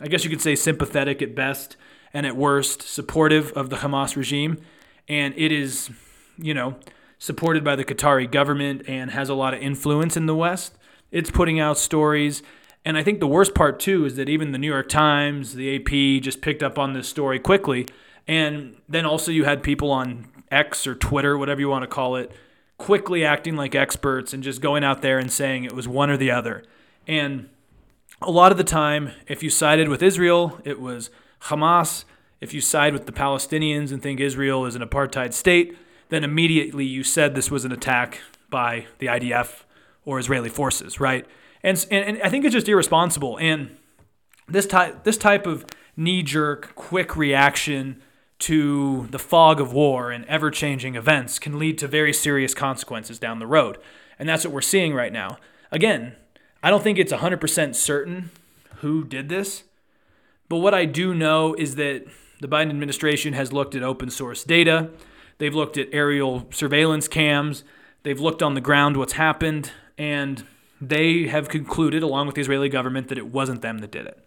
I 0.00 0.08
guess 0.08 0.24
you 0.24 0.30
could 0.30 0.42
say, 0.42 0.56
sympathetic 0.56 1.22
at 1.22 1.34
best 1.34 1.76
and 2.12 2.26
at 2.26 2.36
worst, 2.36 2.82
supportive 2.82 3.52
of 3.52 3.70
the 3.70 3.76
Hamas 3.76 4.16
regime. 4.16 4.60
And 5.08 5.34
it 5.36 5.52
is, 5.52 5.90
you 6.36 6.52
know, 6.52 6.76
supported 7.18 7.62
by 7.62 7.76
the 7.76 7.84
Qatari 7.84 8.30
government 8.30 8.82
and 8.88 9.12
has 9.12 9.28
a 9.28 9.34
lot 9.34 9.54
of 9.54 9.60
influence 9.60 10.16
in 10.16 10.26
the 10.26 10.34
West. 10.34 10.74
It's 11.10 11.30
putting 11.30 11.60
out 11.60 11.78
stories. 11.78 12.42
And 12.84 12.96
I 12.96 13.02
think 13.02 13.20
the 13.20 13.26
worst 13.26 13.54
part, 13.54 13.78
too, 13.78 14.04
is 14.04 14.16
that 14.16 14.28
even 14.28 14.52
the 14.52 14.58
New 14.58 14.66
York 14.66 14.88
Times, 14.88 15.54
the 15.54 15.76
AP 15.76 16.22
just 16.22 16.40
picked 16.40 16.62
up 16.62 16.78
on 16.78 16.92
this 16.92 17.08
story 17.08 17.38
quickly. 17.38 17.86
And 18.26 18.76
then 18.88 19.06
also 19.06 19.30
you 19.30 19.44
had 19.44 19.62
people 19.62 19.90
on 19.90 20.26
X 20.50 20.86
or 20.86 20.94
Twitter, 20.94 21.38
whatever 21.38 21.60
you 21.60 21.68
want 21.68 21.84
to 21.84 21.88
call 21.88 22.16
it, 22.16 22.32
quickly 22.78 23.24
acting 23.24 23.56
like 23.56 23.74
experts 23.74 24.32
and 24.32 24.42
just 24.42 24.60
going 24.60 24.84
out 24.84 25.02
there 25.02 25.18
and 25.18 25.32
saying 25.32 25.64
it 25.64 25.72
was 25.72 25.88
one 25.88 26.10
or 26.10 26.16
the 26.16 26.30
other. 26.30 26.62
And 27.06 27.48
a 28.22 28.30
lot 28.30 28.52
of 28.52 28.58
the 28.58 28.64
time, 28.64 29.12
if 29.26 29.42
you 29.42 29.50
sided 29.50 29.88
with 29.88 30.02
Israel, 30.02 30.60
it 30.64 30.80
was 30.80 31.10
Hamas. 31.42 32.04
If 32.40 32.52
you 32.52 32.60
side 32.60 32.92
with 32.92 33.06
the 33.06 33.12
Palestinians 33.12 33.92
and 33.92 34.02
think 34.02 34.20
Israel 34.20 34.66
is 34.66 34.74
an 34.74 34.82
apartheid 34.82 35.32
state, 35.32 35.76
then 36.08 36.22
immediately 36.22 36.84
you 36.84 37.02
said 37.02 37.34
this 37.34 37.50
was 37.50 37.64
an 37.64 37.72
attack 37.72 38.20
by 38.50 38.86
the 38.98 39.06
IDF 39.06 39.64
or 40.04 40.18
Israeli 40.18 40.48
forces, 40.48 41.00
right? 41.00 41.26
And, 41.62 41.84
and, 41.90 42.04
and 42.16 42.22
I 42.22 42.28
think 42.28 42.44
it's 42.44 42.52
just 42.52 42.68
irresponsible. 42.68 43.38
And 43.38 43.76
this 44.48 44.66
type, 44.66 45.04
this 45.04 45.16
type 45.16 45.46
of 45.46 45.64
knee 45.96 46.22
jerk, 46.22 46.74
quick 46.74 47.16
reaction 47.16 48.02
to 48.38 49.06
the 49.10 49.18
fog 49.18 49.60
of 49.60 49.72
war 49.72 50.10
and 50.10 50.24
ever 50.26 50.50
changing 50.50 50.94
events 50.94 51.38
can 51.38 51.58
lead 51.58 51.78
to 51.78 51.88
very 51.88 52.12
serious 52.12 52.54
consequences 52.54 53.18
down 53.18 53.38
the 53.38 53.46
road. 53.46 53.78
And 54.18 54.28
that's 54.28 54.44
what 54.44 54.52
we're 54.52 54.60
seeing 54.60 54.94
right 54.94 55.12
now. 55.12 55.38
Again, 55.72 56.14
I 56.62 56.70
don't 56.70 56.82
think 56.82 56.98
it's 56.98 57.12
100% 57.12 57.74
certain 57.74 58.30
who 58.76 59.04
did 59.04 59.28
this, 59.28 59.64
but 60.48 60.58
what 60.58 60.74
I 60.74 60.84
do 60.84 61.14
know 61.14 61.54
is 61.54 61.76
that 61.76 62.06
the 62.40 62.48
Biden 62.48 62.70
administration 62.70 63.32
has 63.32 63.52
looked 63.52 63.74
at 63.74 63.82
open 63.82 64.10
source 64.10 64.44
data. 64.44 64.90
They've 65.38 65.54
looked 65.54 65.78
at 65.78 65.88
aerial 65.92 66.46
surveillance 66.50 67.08
cams. 67.08 67.64
They've 68.02 68.20
looked 68.20 68.42
on 68.42 68.54
the 68.54 68.60
ground 68.60 68.96
what's 68.96 69.14
happened, 69.14 69.72
and 69.96 70.44
they 70.80 71.26
have 71.26 71.48
concluded, 71.48 72.02
along 72.02 72.26
with 72.26 72.36
the 72.36 72.42
Israeli 72.42 72.68
government, 72.68 73.08
that 73.08 73.18
it 73.18 73.28
wasn't 73.28 73.62
them 73.62 73.78
that 73.78 73.90
did 73.90 74.06
it. 74.06 74.25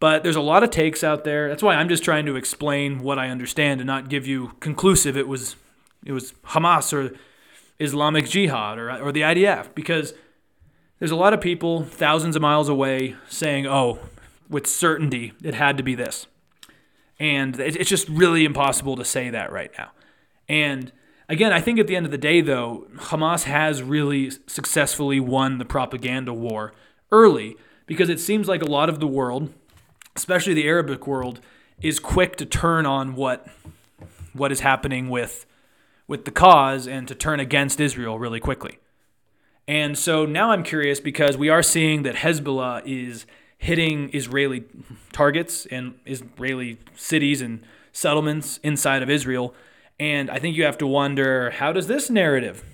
But 0.00 0.22
there's 0.22 0.36
a 0.36 0.40
lot 0.40 0.62
of 0.62 0.70
takes 0.70 1.02
out 1.02 1.24
there. 1.24 1.48
That's 1.48 1.62
why 1.62 1.74
I'm 1.74 1.88
just 1.88 2.04
trying 2.04 2.26
to 2.26 2.36
explain 2.36 2.98
what 2.98 3.18
I 3.18 3.30
understand 3.30 3.80
and 3.80 3.86
not 3.86 4.08
give 4.08 4.26
you 4.26 4.52
conclusive 4.60 5.16
it 5.16 5.26
was 5.26 5.56
it 6.04 6.12
was 6.12 6.32
Hamas 6.46 6.92
or 6.92 7.16
Islamic 7.80 8.28
Jihad 8.28 8.78
or, 8.78 8.90
or 8.90 9.10
the 9.12 9.22
IDF 9.22 9.74
because 9.74 10.14
there's 10.98 11.10
a 11.10 11.16
lot 11.16 11.34
of 11.34 11.40
people 11.40 11.82
thousands 11.82 12.36
of 12.36 12.42
miles 12.42 12.68
away 12.68 13.16
saying, 13.28 13.66
"Oh, 13.66 13.98
with 14.48 14.66
certainty 14.66 15.32
it 15.42 15.54
had 15.54 15.76
to 15.76 15.82
be 15.82 15.94
this." 15.94 16.26
And 17.20 17.58
it's 17.58 17.90
just 17.90 18.08
really 18.08 18.44
impossible 18.44 18.94
to 18.96 19.04
say 19.04 19.28
that 19.30 19.50
right 19.50 19.72
now. 19.76 19.90
And 20.48 20.92
again, 21.28 21.52
I 21.52 21.60
think 21.60 21.78
at 21.78 21.88
the 21.88 21.96
end 21.96 22.06
of 22.06 22.12
the 22.12 22.18
day, 22.18 22.40
though, 22.40 22.86
Hamas 22.96 23.44
has 23.44 23.82
really 23.82 24.30
successfully 24.46 25.18
won 25.18 25.58
the 25.58 25.64
propaganda 25.64 26.32
war 26.32 26.72
early 27.10 27.56
because 27.86 28.08
it 28.08 28.20
seems 28.20 28.46
like 28.46 28.62
a 28.62 28.70
lot 28.70 28.88
of 28.88 29.00
the 29.00 29.06
world, 29.06 29.52
especially 30.18 30.52
the 30.54 30.66
Arabic 30.66 31.06
world, 31.06 31.40
is 31.80 32.00
quick 32.00 32.36
to 32.36 32.44
turn 32.44 32.84
on 32.84 33.14
what 33.14 33.46
what 34.32 34.52
is 34.52 34.60
happening 34.60 35.08
with 35.08 35.46
with 36.06 36.24
the 36.24 36.30
cause 36.30 36.86
and 36.86 37.06
to 37.08 37.14
turn 37.14 37.38
against 37.40 37.80
Israel 37.80 38.18
really 38.18 38.40
quickly. 38.40 38.78
And 39.66 39.96
so 39.96 40.24
now 40.24 40.50
I'm 40.50 40.62
curious 40.62 40.98
because 40.98 41.36
we 41.36 41.48
are 41.48 41.62
seeing 41.62 42.02
that 42.02 42.16
Hezbollah 42.16 42.82
is 42.86 43.26
hitting 43.58 44.10
Israeli 44.14 44.64
targets 45.12 45.66
and 45.66 45.94
Israeli 46.06 46.78
cities 46.96 47.40
and 47.40 47.62
settlements 47.92 48.58
inside 48.62 49.02
of 49.02 49.10
Israel. 49.10 49.54
And 50.00 50.30
I 50.30 50.38
think 50.38 50.56
you 50.56 50.64
have 50.64 50.78
to 50.78 50.86
wonder 50.86 51.50
how 51.50 51.72
does 51.72 51.86
this 51.86 52.08
narrative, 52.08 52.64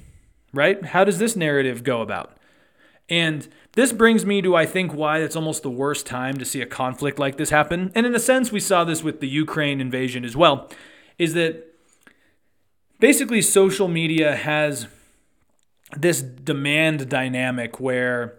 right? 0.52 0.84
How 0.84 1.04
does 1.04 1.18
this 1.18 1.34
narrative 1.34 1.82
go 1.82 2.00
about? 2.00 2.36
And 3.08 3.48
this 3.72 3.92
brings 3.92 4.24
me 4.24 4.40
to, 4.42 4.56
I 4.56 4.66
think, 4.66 4.94
why 4.94 5.18
it's 5.18 5.36
almost 5.36 5.62
the 5.62 5.70
worst 5.70 6.06
time 6.06 6.38
to 6.38 6.44
see 6.44 6.62
a 6.62 6.66
conflict 6.66 7.18
like 7.18 7.36
this 7.36 7.50
happen. 7.50 7.92
And 7.94 8.06
in 8.06 8.14
a 8.14 8.20
sense, 8.20 8.50
we 8.50 8.60
saw 8.60 8.84
this 8.84 9.02
with 9.02 9.20
the 9.20 9.28
Ukraine 9.28 9.80
invasion 9.80 10.24
as 10.24 10.36
well, 10.36 10.70
is 11.18 11.34
that 11.34 11.74
basically 13.00 13.42
social 13.42 13.88
media 13.88 14.36
has 14.36 14.86
this 15.96 16.22
demand 16.22 17.08
dynamic 17.08 17.78
where 17.78 18.36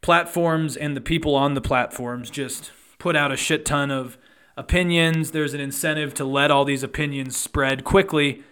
platforms 0.00 0.76
and 0.76 0.96
the 0.96 1.00
people 1.00 1.34
on 1.34 1.54
the 1.54 1.60
platforms 1.60 2.30
just 2.30 2.72
put 2.98 3.14
out 3.14 3.30
a 3.30 3.36
shit 3.36 3.64
ton 3.64 3.90
of 3.90 4.16
opinions. 4.56 5.30
There's 5.30 5.54
an 5.54 5.60
incentive 5.60 6.14
to 6.14 6.24
let 6.24 6.50
all 6.50 6.64
these 6.64 6.82
opinions 6.82 7.36
spread 7.36 7.84
quickly. 7.84 8.42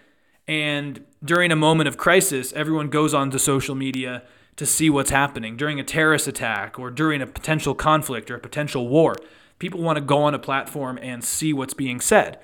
And 0.46 1.04
during 1.24 1.50
a 1.50 1.56
moment 1.56 1.88
of 1.88 1.96
crisis, 1.96 2.52
everyone 2.52 2.88
goes 2.88 3.14
onto 3.14 3.38
social 3.38 3.74
media 3.74 4.22
to 4.60 4.66
see 4.66 4.90
what's 4.90 5.08
happening. 5.08 5.56
During 5.56 5.80
a 5.80 5.82
terrorist 5.82 6.28
attack 6.28 6.78
or 6.78 6.90
during 6.90 7.22
a 7.22 7.26
potential 7.26 7.74
conflict 7.74 8.30
or 8.30 8.34
a 8.34 8.38
potential 8.38 8.88
war, 8.88 9.16
people 9.58 9.80
want 9.80 9.96
to 9.96 10.02
go 10.02 10.18
on 10.18 10.34
a 10.34 10.38
platform 10.38 10.98
and 11.00 11.24
see 11.24 11.54
what's 11.54 11.72
being 11.72 11.98
said. 11.98 12.38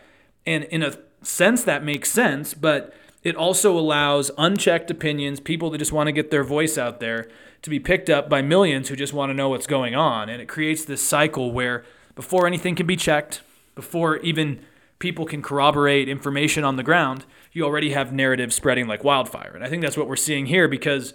And 0.47 0.65
in 0.65 0.83
a 0.83 0.95
sense, 1.21 1.63
that 1.65 1.85
makes 1.85 2.11
sense, 2.11 2.55
but 2.55 2.95
it 3.23 3.37
also 3.37 3.79
allows 3.79 4.31
unchecked 4.39 4.91
opinions, 4.91 5.41
people 5.41 5.69
that 5.69 5.77
just 5.77 5.93
want 5.93 6.07
to 6.07 6.13
get 6.13 6.31
their 6.31 6.43
voice 6.43 6.79
out 6.79 7.01
there, 7.01 7.29
to 7.61 7.69
be 7.69 7.79
picked 7.79 8.09
up 8.09 8.31
by 8.31 8.41
millions 8.41 8.89
who 8.89 8.97
just 8.97 9.13
want 9.13 9.29
to 9.29 9.35
know 9.35 9.51
what's 9.51 9.67
going 9.67 9.95
on. 9.95 10.31
And 10.31 10.41
it 10.41 10.49
creates 10.49 10.87
this 10.87 11.03
cycle 11.03 11.53
where 11.53 11.85
before 12.15 12.47
anything 12.47 12.77
can 12.77 12.87
be 12.87 12.97
checked, 12.97 13.43
before 13.75 14.17
even 14.21 14.65
people 15.01 15.27
can 15.27 15.43
corroborate 15.43 16.09
information 16.09 16.65
on 16.65 16.77
the 16.77 16.83
ground, 16.83 17.27
you 17.53 17.63
already 17.63 17.91
have 17.91 18.11
narratives 18.11 18.57
spreading 18.57 18.87
like 18.87 19.05
wildfire. 19.05 19.53
And 19.55 19.63
I 19.63 19.69
think 19.69 19.83
that's 19.83 19.99
what 19.99 20.09
we're 20.09 20.17
seeing 20.17 20.47
here 20.47 20.67
because 20.67 21.13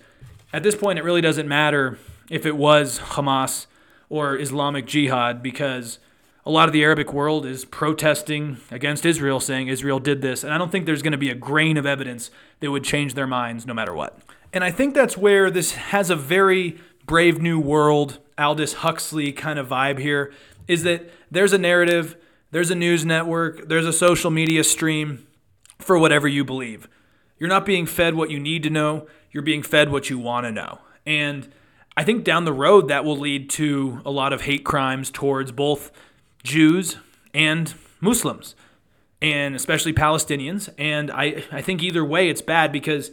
at 0.54 0.64
this 0.64 0.76
point, 0.76 1.00
it 1.00 1.04
really 1.04 1.22
doesn't 1.22 1.48
matter 1.48 1.98
if 2.30 2.46
it 2.46 2.56
was 2.56 3.00
Hamas 3.00 3.68
or 4.10 4.38
Islamic 4.38 4.86
Jihad 4.86 5.42
because 5.42 6.00
a 6.46 6.52
lot 6.52 6.68
of 6.68 6.74
the 6.74 6.84
Arabic 6.84 7.14
world 7.14 7.46
is 7.46 7.66
protesting 7.66 8.58
against 8.72 9.06
Israel, 9.06 9.40
saying 9.40 9.68
Israel 9.68 10.00
did 10.00 10.22
this. 10.22 10.44
And 10.44 10.54
I 10.54 10.58
don't 10.58 10.72
think 10.72 10.86
there's 10.86 11.02
going 11.02 11.12
to 11.12 11.18
be 11.18 11.30
a 11.30 11.36
grain 11.36 11.78
of 11.78 11.86
evidence 11.86 12.32
that 12.60 12.72
would 12.72 12.84
change 12.84 13.14
their 13.14 13.28
minds 13.28 13.66
no 13.66 13.74
matter 13.74 13.94
what. 13.94 14.20
And 14.54 14.64
I 14.64 14.72
think 14.72 14.94
that's 14.94 15.16
where 15.16 15.50
this 15.50 15.74
has 15.74 16.10
a 16.10 16.16
very 16.16 16.80
Brave 17.06 17.42
New 17.42 17.60
World, 17.60 18.20
Aldous 18.38 18.74
Huxley 18.74 19.32
kind 19.32 19.60
of 19.60 19.68
vibe 19.68 20.00
here 20.00 20.32
is 20.68 20.84
that 20.84 21.10
there's 21.30 21.54
a 21.54 21.58
narrative, 21.58 22.16
there's 22.52 22.72
a 22.72 22.76
news 22.76 23.06
network, 23.06 23.68
there's 23.68 23.86
a 23.86 23.94
social 23.94 24.32
media 24.32 24.64
stream 24.64 25.28
for 25.80 25.98
whatever 25.98 26.28
you 26.28 26.44
believe. 26.44 26.88
You're 27.40 27.50
not 27.50 27.66
being 27.66 27.86
fed 27.86 28.16
what 28.16 28.30
you 28.30 28.40
need 28.40 28.64
to 28.64 28.70
know, 28.70 29.08
you're 29.32 29.44
being 29.44 29.64
fed 29.64 29.92
what 29.92 30.10
you 30.10 30.20
want 30.20 30.46
to 30.46 30.52
know. 30.52 30.80
And 31.06 31.52
I 31.98 32.04
think 32.04 32.24
down 32.24 32.46
the 32.46 32.54
road 32.54 32.88
that 32.88 33.04
will 33.04 33.18
lead 33.18 33.50
to 33.52 34.02
a 34.06 34.12
lot 34.12 34.34
of 34.34 34.42
hate 34.42 34.64
crimes 34.64 35.12
towards 35.12 35.52
both 35.52 35.92
Jews 36.44 36.98
and 37.34 37.74
Muslims, 38.00 38.56
and 39.22 39.56
especially 39.56 39.94
Palestinians. 39.94 40.70
And 40.78 41.12
I, 41.12 41.44
I 41.52 41.62
think 41.62 41.84
either 41.84 42.04
way 42.04 42.30
it's 42.30 42.42
bad 42.42 42.72
because 42.72 43.12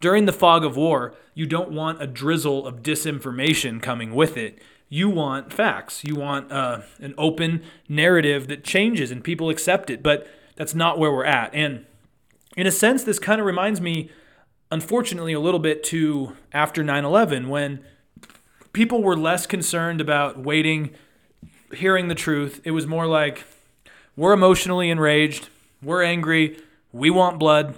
during 0.00 0.26
the 0.26 0.32
fog 0.32 0.64
of 0.64 0.76
war, 0.76 1.14
you 1.34 1.46
don't 1.46 1.72
want 1.72 2.02
a 2.02 2.06
drizzle 2.06 2.66
of 2.66 2.82
disinformation 2.82 3.82
coming 3.82 4.14
with 4.14 4.36
it. 4.36 4.58
You 4.88 5.08
want 5.08 5.52
facts. 5.52 6.04
You 6.04 6.14
want 6.14 6.50
uh, 6.52 6.80
an 7.00 7.14
open 7.18 7.62
narrative 7.88 8.48
that 8.48 8.64
changes 8.64 9.10
and 9.10 9.22
people 9.22 9.50
accept 9.50 9.90
it. 9.90 10.02
But 10.02 10.26
that's 10.56 10.74
not 10.74 10.98
where 10.98 11.12
we're 11.12 11.24
at. 11.24 11.52
And 11.54 11.84
in 12.56 12.66
a 12.66 12.70
sense, 12.72 13.04
this 13.04 13.18
kind 13.18 13.40
of 13.40 13.46
reminds 13.46 13.80
me, 13.80 14.10
unfortunately, 14.70 15.32
a 15.32 15.40
little 15.40 15.60
bit 15.60 15.82
to 15.84 16.36
after 16.52 16.82
9 16.82 17.04
11 17.04 17.48
when 17.48 17.84
people 18.72 19.02
were 19.02 19.16
less 19.16 19.46
concerned 19.46 20.00
about 20.00 20.38
waiting 20.38 20.90
hearing 21.74 22.08
the 22.08 22.14
truth. 22.14 22.60
It 22.64 22.70
was 22.72 22.86
more 22.86 23.06
like, 23.06 23.44
we're 24.16 24.32
emotionally 24.32 24.90
enraged, 24.90 25.48
we're 25.82 26.02
angry, 26.02 26.58
we 26.92 27.10
want 27.10 27.38
blood, 27.38 27.74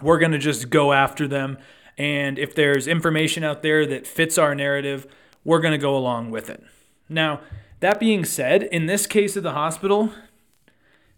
we're 0.00 0.18
going 0.18 0.32
to 0.32 0.38
just 0.38 0.70
go 0.70 0.92
after 0.92 1.26
them. 1.26 1.58
And 1.96 2.38
if 2.38 2.54
there's 2.54 2.86
information 2.86 3.42
out 3.42 3.62
there 3.62 3.86
that 3.86 4.06
fits 4.06 4.38
our 4.38 4.54
narrative, 4.54 5.06
we're 5.44 5.60
going 5.60 5.72
to 5.72 5.78
go 5.78 5.96
along 5.96 6.30
with 6.30 6.48
it. 6.48 6.62
Now, 7.08 7.40
that 7.80 7.98
being 7.98 8.24
said, 8.24 8.64
in 8.64 8.86
this 8.86 9.06
case 9.06 9.36
of 9.36 9.42
the 9.42 9.52
hospital, 9.52 10.12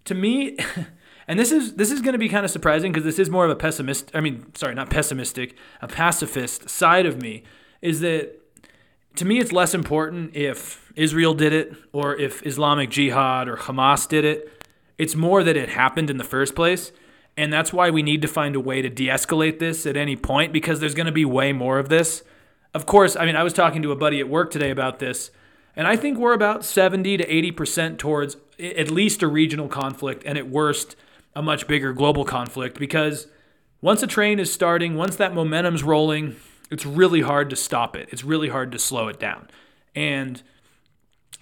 to 0.04 0.14
me, 0.14 0.56
and 1.30 1.38
this 1.38 1.52
is 1.52 1.74
this 1.74 1.92
is 1.92 2.00
going 2.00 2.14
to 2.14 2.18
be 2.18 2.28
kind 2.28 2.44
of 2.44 2.50
surprising 2.50 2.90
because 2.90 3.04
this 3.04 3.20
is 3.20 3.30
more 3.30 3.44
of 3.44 3.52
a 3.52 3.56
pessimist. 3.56 4.10
I 4.14 4.20
mean, 4.20 4.52
sorry, 4.56 4.74
not 4.74 4.90
pessimistic, 4.90 5.56
a 5.80 5.86
pacifist 5.86 6.68
side 6.68 7.06
of 7.06 7.22
me 7.22 7.44
is 7.80 8.00
that 8.00 8.40
to 9.14 9.24
me, 9.24 9.38
it's 9.38 9.52
less 9.52 9.72
important 9.72 10.34
if 10.34 10.92
Israel 10.96 11.34
did 11.34 11.52
it 11.52 11.72
or 11.92 12.16
if 12.16 12.44
Islamic 12.44 12.90
Jihad 12.90 13.48
or 13.48 13.56
Hamas 13.56 14.08
did 14.08 14.24
it. 14.24 14.64
It's 14.98 15.14
more 15.14 15.44
that 15.44 15.56
it 15.56 15.68
happened 15.68 16.10
in 16.10 16.16
the 16.16 16.24
first 16.24 16.56
place. 16.56 16.90
And 17.36 17.52
that's 17.52 17.72
why 17.72 17.90
we 17.90 18.02
need 18.02 18.22
to 18.22 18.28
find 18.28 18.56
a 18.56 18.60
way 18.60 18.82
to 18.82 18.90
de 18.90 19.06
escalate 19.06 19.60
this 19.60 19.86
at 19.86 19.96
any 19.96 20.16
point 20.16 20.52
because 20.52 20.80
there's 20.80 20.94
going 20.94 21.06
to 21.06 21.12
be 21.12 21.24
way 21.24 21.52
more 21.52 21.78
of 21.78 21.88
this. 21.88 22.24
Of 22.74 22.86
course, 22.86 23.14
I 23.14 23.24
mean, 23.24 23.36
I 23.36 23.44
was 23.44 23.52
talking 23.52 23.82
to 23.82 23.92
a 23.92 23.96
buddy 23.96 24.18
at 24.18 24.28
work 24.28 24.50
today 24.50 24.70
about 24.70 24.98
this, 24.98 25.30
and 25.76 25.86
I 25.86 25.96
think 25.96 26.18
we're 26.18 26.34
about 26.34 26.64
70 26.64 27.16
to 27.18 27.26
80% 27.26 27.98
towards 27.98 28.36
at 28.58 28.90
least 28.90 29.22
a 29.22 29.28
regional 29.28 29.68
conflict 29.68 30.22
and 30.26 30.36
at 30.36 30.48
worst, 30.48 30.96
a 31.34 31.42
much 31.42 31.66
bigger 31.66 31.92
global 31.92 32.24
conflict 32.24 32.78
because 32.78 33.26
once 33.80 34.02
a 34.02 34.06
train 34.06 34.38
is 34.38 34.52
starting, 34.52 34.96
once 34.96 35.16
that 35.16 35.34
momentum's 35.34 35.82
rolling, 35.82 36.36
it's 36.70 36.84
really 36.84 37.22
hard 37.22 37.50
to 37.50 37.56
stop 37.56 37.96
it. 37.96 38.08
It's 38.10 38.24
really 38.24 38.48
hard 38.48 38.72
to 38.72 38.78
slow 38.78 39.08
it 39.08 39.18
down. 39.18 39.48
And 39.94 40.42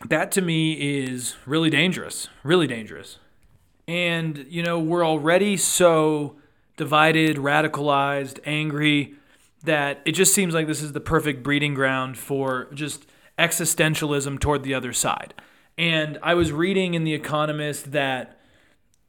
that 0.06 0.30
to 0.32 0.42
me 0.42 0.72
is 1.04 1.36
really 1.46 1.70
dangerous, 1.70 2.28
really 2.42 2.66
dangerous. 2.66 3.18
And, 3.86 4.46
you 4.48 4.62
know, 4.62 4.78
we're 4.78 5.04
already 5.04 5.56
so 5.56 6.36
divided, 6.76 7.36
radicalized, 7.36 8.38
angry 8.44 9.14
that 9.64 10.00
it 10.04 10.12
just 10.12 10.32
seems 10.32 10.54
like 10.54 10.66
this 10.66 10.82
is 10.82 10.92
the 10.92 11.00
perfect 11.00 11.42
breeding 11.42 11.74
ground 11.74 12.16
for 12.16 12.68
just 12.72 13.06
existentialism 13.38 14.38
toward 14.40 14.62
the 14.62 14.74
other 14.74 14.92
side. 14.92 15.34
And 15.76 16.18
I 16.22 16.34
was 16.34 16.52
reading 16.52 16.94
in 16.94 17.04
The 17.04 17.14
Economist 17.14 17.92
that 17.92 18.37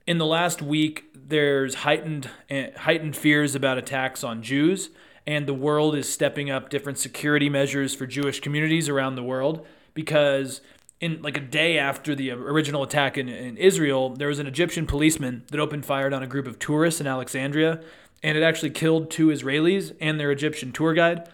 in 0.10 0.18
the 0.18 0.26
last 0.26 0.60
week, 0.60 1.06
there's 1.14 1.76
heightened 1.76 2.32
eh, 2.50 2.72
heightened 2.76 3.16
fears 3.16 3.54
about 3.54 3.78
attacks 3.78 4.24
on 4.24 4.42
Jews 4.42 4.90
and 5.28 5.46
the 5.46 5.54
world 5.54 5.96
is 5.96 6.12
stepping 6.12 6.50
up 6.50 6.72
different 6.72 6.98
security 6.98 7.48
measures 7.48 7.94
for 7.94 8.08
Jewish 8.08 8.40
communities 8.40 8.90
around 8.90 9.14
the 9.14 9.22
world 9.22 9.68
because 9.94 10.62
in 11.00 11.22
like 11.22 11.38
a 11.38 11.42
day 11.42 11.78
after 11.78 12.16
the 12.16 12.32
original 12.32 12.82
attack 12.82 13.20
in, 13.20 13.30
in 13.30 13.56
Israel, 13.56 14.10
there 14.10 14.30
was 14.30 14.40
an 14.40 14.48
Egyptian 14.48 14.88
policeman 14.88 15.44
that 15.52 15.60
opened 15.60 15.86
fire 15.86 16.12
on 16.12 16.24
a 16.24 16.28
group 16.28 16.48
of 16.48 16.58
tourists 16.58 17.00
in 17.00 17.06
Alexandria, 17.06 17.80
and 18.24 18.36
it 18.36 18.42
actually 18.42 18.72
killed 18.72 19.12
two 19.12 19.28
Israelis 19.28 19.96
and 20.02 20.20
their 20.20 20.32
Egyptian 20.32 20.72
tour 20.72 20.96
guide. 20.96 21.30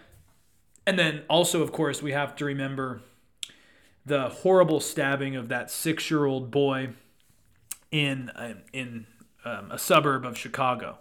And 0.86 1.00
then 1.00 1.22
also, 1.30 1.62
of 1.62 1.72
course, 1.72 2.02
we 2.02 2.12
have 2.12 2.36
to 2.36 2.44
remember 2.44 3.02
the 4.06 4.28
horrible 4.28 4.82
stabbing 4.82 5.38
of 5.38 5.48
that 5.48 5.72
six-year-old 5.72 6.52
boy 6.52 6.90
in 7.96 8.30
uh, 8.32 8.56
in 8.74 9.08
um, 9.46 9.72
a 9.72 9.80
suburb 9.80 10.26
of 10.26 10.38
Chicago. 10.38 10.98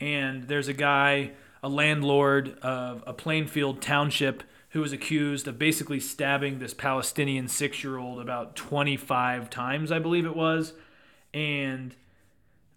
And 0.00 0.44
there's 0.44 0.68
a 0.68 0.72
guy 0.72 1.32
a 1.62 1.68
landlord 1.68 2.58
of 2.60 3.02
a 3.06 3.12
Plainfield 3.12 3.80
township 3.82 4.44
who 4.70 4.80
was 4.80 4.92
accused 4.92 5.48
of 5.48 5.58
basically 5.58 5.98
stabbing 5.98 6.58
this 6.58 6.74
Palestinian 6.74 7.48
six 7.48 7.82
year 7.82 7.96
old 7.96 8.20
about 8.20 8.54
25 8.54 9.50
times, 9.50 9.90
I 9.90 9.98
believe 9.98 10.26
it 10.26 10.36
was. 10.36 10.74
And 11.32 11.96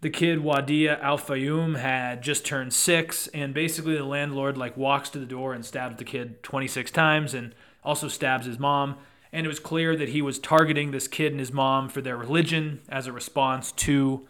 the 0.01 0.09
kid 0.09 0.39
Wadea 0.39 0.99
Al-Fayoume 1.01 1.77
had 1.77 2.23
just 2.23 2.45
turned 2.45 2.73
six, 2.73 3.27
and 3.27 3.53
basically 3.53 3.97
the 3.97 4.03
landlord 4.03 4.57
like 4.57 4.77
walks 4.77 5.09
to 5.09 5.19
the 5.19 5.25
door 5.25 5.53
and 5.53 5.65
stabs 5.65 5.97
the 5.97 6.05
kid 6.05 6.41
26 6.43 6.89
times, 6.91 7.33
and 7.33 7.53
also 7.83 8.07
stabs 8.07 8.45
his 8.47 8.57
mom. 8.57 8.95
And 9.37 9.45
it 9.45 9.49
was 9.49 9.59
clear 9.59 9.95
that 9.95 10.09
he 10.09 10.23
was 10.23 10.39
targeting 10.39 10.89
this 10.89 11.07
kid 11.07 11.31
and 11.31 11.39
his 11.39 11.53
mom 11.53 11.89
for 11.89 12.01
their 12.01 12.17
religion 12.17 12.81
as 12.89 13.05
a 13.05 13.11
response 13.11 13.71
to, 13.73 14.27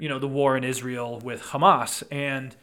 you 0.00 0.08
know, 0.08 0.18
the 0.18 0.26
war 0.26 0.56
in 0.56 0.64
Israel 0.64 1.20
with 1.20 1.40
Hamas. 1.40 2.02
And 2.10 2.56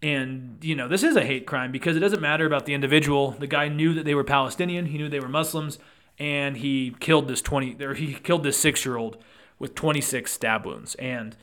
and, 0.00 0.58
you 0.62 0.76
know, 0.76 0.86
this 0.86 1.02
is 1.02 1.16
a 1.16 1.24
hate 1.24 1.48
crime 1.48 1.72
because 1.72 1.96
it 1.96 2.00
doesn't 2.00 2.20
matter 2.20 2.46
about 2.46 2.64
the 2.64 2.74
individual. 2.74 3.32
The 3.32 3.48
guy 3.48 3.66
knew 3.66 3.92
that 3.92 4.04
they 4.04 4.14
were 4.14 4.22
Palestinian, 4.22 4.86
he 4.86 4.96
knew 4.96 5.08
they 5.08 5.18
were 5.18 5.28
Muslims, 5.28 5.80
and 6.16 6.58
he 6.58 6.94
killed 7.00 7.26
this 7.26 7.42
20 7.42 7.82
or 7.82 7.94
he 7.94 8.14
killed 8.14 8.44
this 8.44 8.62
6-year-old 8.62 9.16
with 9.58 9.74
26 9.74 10.30
stab 10.30 10.64
wounds. 10.64 10.94
And 10.94 11.36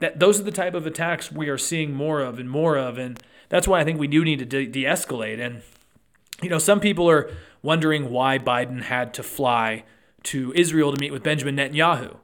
that 0.00 0.18
those 0.18 0.40
are 0.40 0.42
the 0.42 0.50
type 0.50 0.74
of 0.74 0.84
attacks 0.84 1.30
we 1.30 1.48
are 1.48 1.58
seeing 1.58 1.94
more 1.94 2.22
of 2.22 2.40
and 2.40 2.50
more 2.50 2.76
of 2.76 2.98
and 2.98 3.22
that's 3.50 3.68
why 3.68 3.78
I 3.78 3.84
think 3.84 4.00
we 4.00 4.08
do 4.08 4.24
need 4.24 4.40
to 4.40 4.44
de- 4.44 4.66
de-escalate 4.66 5.38
and 5.38 5.62
you 6.42 6.48
know, 6.48 6.58
some 6.58 6.80
people 6.80 7.08
are 7.08 7.30
wondering 7.62 8.10
why 8.10 8.38
Biden 8.38 8.82
had 8.82 9.14
to 9.14 9.22
fly 9.22 9.84
to 10.24 10.52
Israel 10.54 10.92
to 10.92 11.00
meet 11.00 11.12
with 11.12 11.22
Benjamin 11.22 11.56
Netanyahu. 11.56 12.16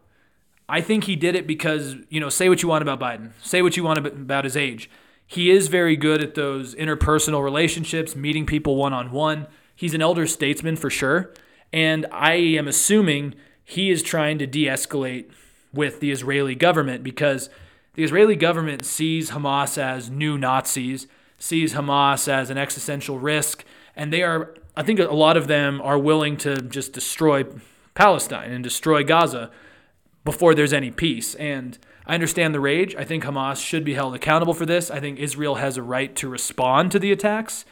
I 0.69 0.81
think 0.81 1.05
he 1.05 1.17
did 1.17 1.35
it 1.35 1.47
because, 1.47 1.97
you 2.09 2.21
know, 2.21 2.29
say 2.29 2.49
what 2.49 2.63
you 2.63 2.69
want 2.69 2.83
about 2.83 2.99
Biden, 2.99 3.31
say 3.43 3.63
what 3.63 3.77
you 3.77 3.85
want 3.85 4.05
about 4.05 4.45
his 4.45 4.57
age 4.57 4.91
he 5.27 5.51
is 5.51 5.69
very 5.69 5.97
good 5.97 6.23
at 6.23 6.35
those 6.35 6.75
interpersonal 6.75 7.43
relationships, 7.43 8.15
meeting 8.15 8.47
people 8.47 8.77
one 8.77 8.93
on 8.93 9.11
one. 9.11 9.49
He's 9.75 9.95
an 9.95 10.03
elder 10.03 10.27
statesman 10.27 10.77
for 10.77 10.89
sure. 10.89 11.33
And 11.73 12.07
I 12.13 12.35
am 12.35 12.69
assuming 12.69 13.35
he 13.65 13.91
is 13.91 14.03
trying 14.03 14.39
to 14.39 14.47
de 14.47 14.67
escalate 14.67 15.31
with 15.73 15.99
the 16.01 16.13
Israeli 16.13 16.55
government 16.55 17.03
because 17.03 17.51
the 17.95 18.05
Israeli 18.05 18.37
government 18.37 18.85
sees 18.85 19.31
Hamas 19.31 19.77
as 19.77 20.09
new 20.09 20.39
Nazis, 20.39 21.09
sees 21.39 21.75
Hamas 21.75 22.29
as 22.29 22.49
an 22.49 22.57
existential 22.57 23.19
risk, 23.19 23.65
and 23.97 24.13
they 24.13 24.23
are, 24.23 24.55
I 24.77 24.83
think 24.83 25.01
a 25.01 25.05
lot 25.05 25.37
of 25.37 25.49
them 25.49 25.81
are 25.81 25.99
willing 25.99 26.37
to 26.39 26.61
just 26.61 26.93
destroy 26.93 27.45
Palestine 27.95 28.53
and 28.53 28.63
destroy 28.63 29.03
Gaza 29.03 29.51
before 30.25 30.55
there's 30.55 30.73
any 30.73 30.91
peace. 30.91 31.35
And 31.37 31.79
I 32.07 32.15
understand 32.15 32.55
the 32.55 32.61
rage. 32.61 32.95
I 32.95 33.05
think 33.05 33.25
Hamas 33.25 33.65
should 33.65 33.85
be 33.85 33.95
held 33.95 34.15
accountable 34.15 34.55
for 34.55 34.67
this. 34.67 34.91
I 34.91 35.01
think 35.01 35.19
Israel 35.19 35.57
has 35.57 35.77
a 35.77 35.83
right 35.83 36.15
to 36.17 36.29
respond 36.29 36.93
to 36.93 36.99
the 36.99 37.11
attacks, 37.11 37.65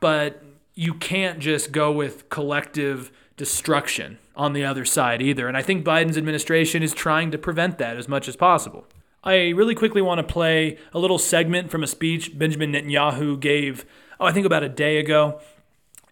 but 0.00 0.42
you 0.74 0.94
can't 0.94 1.40
just 1.40 1.72
go 1.72 1.90
with 1.90 2.28
collective 2.28 3.10
destruction 3.36 4.18
on 4.36 4.52
the 4.52 4.64
other 4.64 4.84
side 4.84 5.20
either. 5.20 5.48
And 5.48 5.56
I 5.56 5.62
think 5.62 5.84
Biden's 5.84 6.16
administration 6.16 6.82
is 6.82 6.94
trying 6.94 7.30
to 7.32 7.38
prevent 7.38 7.78
that 7.78 7.96
as 7.96 8.08
much 8.08 8.28
as 8.28 8.36
possible. 8.36 8.86
I 9.24 9.48
really 9.48 9.74
quickly 9.74 10.00
want 10.00 10.18
to 10.18 10.32
play 10.32 10.78
a 10.92 10.98
little 10.98 11.18
segment 11.18 11.70
from 11.70 11.82
a 11.82 11.88
speech 11.88 12.38
Benjamin 12.38 12.72
Netanyahu 12.72 13.38
gave, 13.40 13.84
oh, 14.20 14.26
I 14.26 14.32
think 14.32 14.46
about 14.46 14.62
a 14.62 14.68
day 14.68 14.98
ago. 14.98 15.40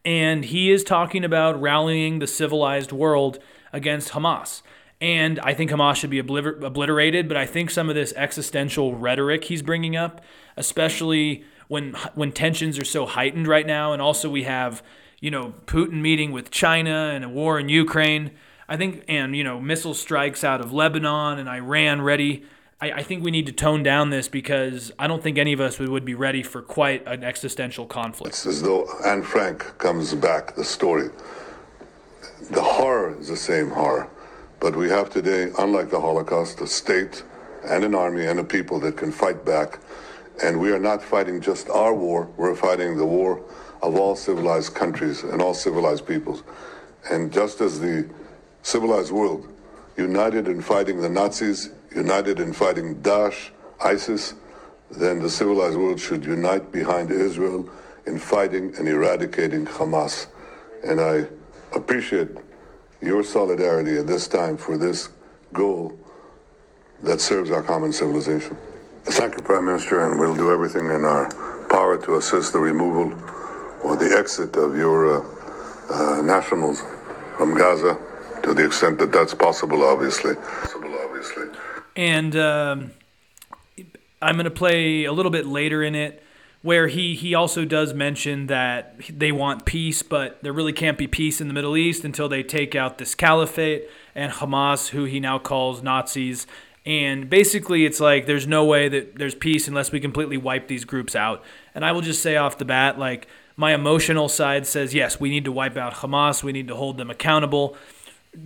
And 0.04 0.44
he 0.44 0.70
is 0.70 0.84
talking 0.84 1.24
about 1.24 1.60
rallying 1.60 2.20
the 2.20 2.26
civilized 2.26 2.92
world 2.92 3.38
against 3.72 4.10
Hamas. 4.10 4.62
And 5.00 5.38
I 5.40 5.52
think 5.52 5.70
Hamas 5.70 5.96
should 5.96 6.10
be 6.10 6.22
obliter- 6.22 6.62
obliterated, 6.62 7.28
but 7.28 7.36
I 7.36 7.44
think 7.44 7.70
some 7.70 7.88
of 7.88 7.94
this 7.94 8.14
existential 8.16 8.94
rhetoric 8.94 9.44
he's 9.44 9.62
bringing 9.62 9.96
up, 9.96 10.22
especially 10.56 11.44
when 11.68 11.94
when 12.14 12.32
tensions 12.32 12.78
are 12.78 12.84
so 12.84 13.04
heightened 13.04 13.46
right 13.46 13.66
now, 13.66 13.92
and 13.92 14.00
also 14.00 14.30
we 14.30 14.44
have 14.44 14.82
you 15.20 15.30
know 15.30 15.54
Putin 15.66 16.00
meeting 16.00 16.32
with 16.32 16.50
China 16.50 17.10
and 17.12 17.24
a 17.24 17.28
war 17.28 17.58
in 17.58 17.68
Ukraine. 17.68 18.30
I 18.68 18.76
think, 18.76 19.04
and 19.06 19.36
you 19.36 19.44
know 19.44 19.60
missile 19.60 19.92
strikes 19.92 20.42
out 20.44 20.60
of 20.60 20.72
Lebanon 20.72 21.38
and 21.38 21.48
Iran 21.48 22.00
ready. 22.00 22.44
I, 22.80 22.92
I 22.92 23.02
think 23.02 23.24
we 23.24 23.30
need 23.30 23.46
to 23.46 23.52
tone 23.52 23.82
down 23.82 24.10
this 24.10 24.28
because 24.28 24.92
I 24.98 25.06
don't 25.06 25.22
think 25.22 25.38
any 25.38 25.52
of 25.52 25.60
us 25.60 25.78
would 25.78 26.04
be 26.04 26.14
ready 26.14 26.42
for 26.42 26.62
quite 26.62 27.06
an 27.06 27.24
existential 27.24 27.86
conflict. 27.86 28.34
It's 28.34 28.46
as 28.46 28.62
though 28.62 28.88
Anne 29.04 29.22
Frank 29.22 29.78
comes 29.78 30.14
back. 30.14 30.54
The 30.54 30.64
story, 30.64 31.10
the 32.50 32.62
horror 32.62 33.18
is 33.18 33.28
the 33.28 33.36
same 33.36 33.70
horror 33.70 34.10
but 34.60 34.74
we 34.74 34.88
have 34.88 35.10
today, 35.10 35.50
unlike 35.58 35.90
the 35.90 36.00
Holocaust, 36.00 36.60
a 36.60 36.66
state 36.66 37.22
and 37.68 37.84
an 37.84 37.94
army 37.94 38.26
and 38.26 38.40
a 38.40 38.44
people 38.44 38.80
that 38.80 38.96
can 38.96 39.12
fight 39.12 39.44
back. 39.44 39.78
And 40.42 40.60
we 40.60 40.72
are 40.72 40.78
not 40.78 41.02
fighting 41.02 41.40
just 41.40 41.68
our 41.70 41.94
war, 41.94 42.28
we're 42.36 42.54
fighting 42.54 42.96
the 42.96 43.06
war 43.06 43.42
of 43.82 43.96
all 43.96 44.16
civilized 44.16 44.74
countries 44.74 45.22
and 45.22 45.42
all 45.42 45.54
civilized 45.54 46.06
peoples. 46.06 46.42
And 47.10 47.32
just 47.32 47.60
as 47.60 47.80
the 47.80 48.08
civilized 48.62 49.12
world 49.12 49.46
united 49.96 50.48
in 50.48 50.60
fighting 50.60 51.00
the 51.00 51.08
Nazis, 51.08 51.70
united 51.94 52.40
in 52.40 52.52
fighting 52.52 52.96
Daesh, 52.96 53.50
ISIS, 53.82 54.34
then 54.90 55.20
the 55.20 55.30
civilized 55.30 55.76
world 55.76 55.98
should 55.98 56.24
unite 56.24 56.70
behind 56.70 57.10
Israel 57.10 57.68
in 58.06 58.18
fighting 58.18 58.74
and 58.78 58.88
eradicating 58.88 59.66
Hamas. 59.66 60.26
And 60.84 61.00
I 61.00 61.26
appreciate 61.74 62.28
your 63.00 63.22
solidarity 63.22 63.98
at 63.98 64.06
this 64.06 64.28
time 64.28 64.56
for 64.56 64.78
this 64.78 65.08
goal 65.52 65.98
that 67.02 67.20
serves 67.20 67.50
our 67.50 67.62
common 67.62 67.92
civilization. 67.92 68.56
Thank 69.04 69.36
you, 69.36 69.42
Prime 69.42 69.66
Minister, 69.66 70.10
and 70.10 70.18
we'll 70.18 70.34
do 70.36 70.52
everything 70.52 70.86
in 70.86 71.04
our 71.04 71.28
power 71.68 71.96
to 72.04 72.16
assist 72.16 72.52
the 72.52 72.58
removal 72.58 73.12
or 73.82 73.96
the 73.96 74.16
exit 74.18 74.56
of 74.56 74.76
your 74.76 75.22
uh, 75.22 75.36
uh, 75.90 76.22
nationals 76.22 76.82
from 77.36 77.56
Gaza 77.56 77.98
to 78.46 78.54
the 78.54 78.64
extent 78.64 78.98
that 79.00 79.10
that's 79.10 79.34
possible, 79.34 79.82
obviously. 79.82 80.36
Possible, 80.36 80.94
obviously. 81.04 81.46
And 81.96 82.36
um, 82.36 82.90
I'm 84.22 84.36
going 84.36 84.44
to 84.44 84.50
play 84.50 85.04
a 85.04 85.12
little 85.12 85.32
bit 85.32 85.46
later 85.46 85.82
in 85.82 85.94
it 85.94 86.22
where 86.62 86.88
he 86.88 87.14
he 87.14 87.34
also 87.34 87.64
does 87.64 87.92
mention 87.92 88.46
that 88.46 88.98
they 89.10 89.30
want 89.30 89.64
peace, 89.64 90.02
but 90.02 90.42
there 90.42 90.52
really 90.52 90.72
can't 90.72 90.98
be 90.98 91.06
peace 91.06 91.40
in 91.40 91.48
the 91.48 91.54
Middle 91.54 91.76
East 91.76 92.04
until 92.04 92.28
they 92.28 92.42
take 92.42 92.74
out 92.74 92.98
this 92.98 93.14
caliphate 93.14 93.88
and 94.14 94.32
Hamas, 94.32 94.88
who 94.88 95.04
he 95.04 95.20
now 95.20 95.38
calls 95.38 95.82
Nazis. 95.82 96.46
And 96.84 97.28
basically, 97.28 97.84
it's 97.84 97.98
like 97.98 98.26
there's 98.26 98.46
no 98.46 98.64
way 98.64 98.88
that 98.88 99.16
there's 99.16 99.34
peace 99.34 99.66
unless 99.66 99.90
we 99.90 99.98
completely 100.00 100.36
wipe 100.36 100.68
these 100.68 100.84
groups 100.84 101.16
out. 101.16 101.42
And 101.74 101.84
I 101.84 101.90
will 101.92 102.00
just 102.00 102.22
say 102.22 102.36
off 102.36 102.58
the 102.58 102.64
bat, 102.64 102.98
like 102.98 103.26
My 103.56 103.72
emotional 103.72 104.28
side 104.28 104.66
says, 104.66 104.92
yes, 104.92 105.18
we 105.18 105.30
need 105.30 105.46
to 105.46 105.52
wipe 105.52 105.78
out 105.78 105.94
Hamas. 105.94 106.42
We 106.42 106.52
need 106.52 106.68
to 106.68 106.76
hold 106.76 106.98
them 106.98 107.10
accountable. 107.10 107.76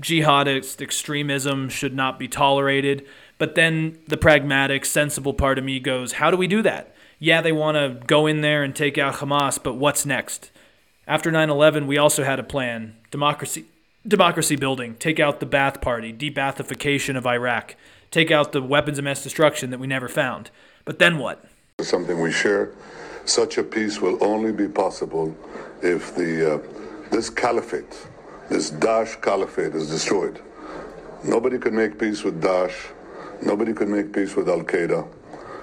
Jihadist 0.01 0.81
extremism 0.81 1.69
should 1.69 1.95
not 1.95 2.19
be 2.19 2.29
tolerated. 2.29 3.07
But 3.39 3.55
then 3.55 3.99
the 4.07 4.17
pragmatic, 4.17 4.85
sensible 4.85 5.35
part 5.35 5.59
of 5.59 5.65
me 5.65 5.81
goes, 5.81 6.13
how 6.13 6.31
do 6.31 6.37
we 6.37 6.47
do 6.47 6.63
that? 6.63 6.95
Yeah, 7.19 7.41
they 7.41 7.53
want 7.53 7.77
to 7.77 8.07
go 8.07 8.27
in 8.27 8.41
there 8.41 8.63
and 8.63 8.75
take 8.75 8.99
out 8.99 9.15
Hamas, 9.15 9.63
but 9.63 9.75
what's 9.75 10.07
next? 10.07 10.51
After 11.07 11.31
9 11.31 11.51
11, 11.51 11.87
we 11.87 11.99
also 11.99 12.25
had 12.25 12.39
a 12.39 12.43
plan 12.43 12.97
democracy, 13.11 13.65
democracy 14.07 14.57
building, 14.57 14.95
take 14.95 15.19
out 15.19 15.41
the 15.41 15.47
Ba'ath 15.47 15.81
Party, 15.81 16.13
de-Ba'athification 16.13 17.17
of 17.17 17.27
Iraq, 17.27 17.77
take 18.11 18.31
out 18.31 18.53
the 18.53 18.63
weapons 18.63 18.99
of 18.99 19.05
mass 19.05 19.23
destruction 19.23 19.71
that 19.71 19.81
we 19.81 19.87
never 19.87 20.09
found. 20.09 20.51
But 20.85 20.99
then 20.99 21.19
what? 21.19 21.45
Something 21.81 22.21
we 22.21 22.33
share. 22.33 22.73
Such 23.25 23.59
a 23.59 23.63
peace 23.63 24.01
will 24.01 24.23
only 24.23 24.53
be 24.53 24.69
possible 24.69 25.37
if 25.83 26.15
the 26.15 26.55
uh, 26.55 26.59
this 27.11 27.29
caliphate, 27.29 28.07
this 28.51 28.71
Daesh 28.71 29.23
caliphate, 29.23 29.75
is 29.75 29.89
destroyed. 29.89 30.41
Nobody 31.25 31.59
could 31.59 31.73
make 31.73 31.99
peace 31.99 32.23
with 32.25 32.43
Daesh. 32.43 32.93
Nobody 33.43 33.73
could 33.73 33.89
make 33.89 34.13
peace 34.13 34.37
with 34.37 34.49
Al 34.49 34.63
Qaeda. 34.63 35.09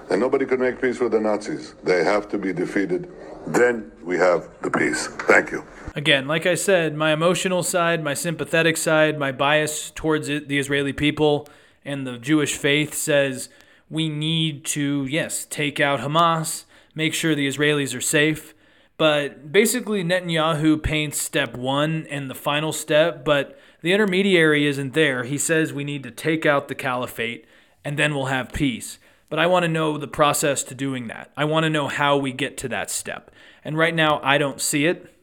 And 0.09 0.21
nobody 0.21 0.45
could 0.45 0.59
make 0.59 0.81
peace 0.81 0.99
with 0.99 1.11
the 1.11 1.19
Nazis. 1.19 1.75
They 1.83 2.03
have 2.03 2.29
to 2.29 2.37
be 2.37 2.53
defeated. 2.53 3.11
Then 3.45 3.91
we 4.03 4.17
have 4.17 4.49
the 4.61 4.71
peace. 4.71 5.07
Thank 5.07 5.51
you. 5.51 5.63
Again, 5.95 6.27
like 6.27 6.45
I 6.45 6.55
said, 6.55 6.95
my 6.95 7.11
emotional 7.11 7.61
side, 7.61 8.03
my 8.03 8.13
sympathetic 8.13 8.77
side, 8.77 9.19
my 9.19 9.31
bias 9.31 9.91
towards 9.91 10.29
it, 10.29 10.47
the 10.47 10.59
Israeli 10.59 10.93
people 10.93 11.47
and 11.83 12.05
the 12.05 12.17
Jewish 12.17 12.55
faith 12.55 12.93
says 12.93 13.49
we 13.89 14.07
need 14.09 14.63
to, 14.65 15.05
yes, 15.05 15.45
take 15.49 15.79
out 15.79 16.01
Hamas, 16.01 16.65
make 16.93 17.13
sure 17.13 17.35
the 17.35 17.47
Israelis 17.47 17.95
are 17.95 18.01
safe. 18.01 18.53
But 18.97 19.51
basically, 19.51 20.03
Netanyahu 20.03 20.81
paints 20.81 21.21
step 21.21 21.55
one 21.55 22.07
and 22.09 22.29
the 22.29 22.35
final 22.35 22.73
step, 22.73 23.23
but 23.23 23.59
the 23.81 23.93
intermediary 23.93 24.65
isn't 24.65 24.93
there. 24.93 25.23
He 25.23 25.37
says 25.37 25.71
we 25.71 25.83
need 25.83 26.01
to 26.03 26.11
take 26.11 26.45
out 26.45 26.67
the 26.67 26.75
caliphate 26.75 27.45
and 27.85 27.97
then 27.97 28.15
we'll 28.15 28.25
have 28.25 28.51
peace. 28.51 28.97
But 29.29 29.39
I 29.39 29.45
want 29.45 29.63
to 29.63 29.69
know 29.69 29.97
the 29.97 30.07
process 30.07 30.63
to 30.63 30.75
doing 30.75 31.07
that. 31.07 31.31
I 31.37 31.45
want 31.45 31.65
to 31.65 31.69
know 31.69 31.87
how 31.87 32.17
we 32.17 32.31
get 32.31 32.57
to 32.57 32.69
that 32.69 32.89
step. 32.89 33.29
And 33.63 33.77
right 33.77 33.93
now, 33.93 34.19
I 34.23 34.37
don't 34.37 34.59
see 34.59 34.85
it. 34.85 35.13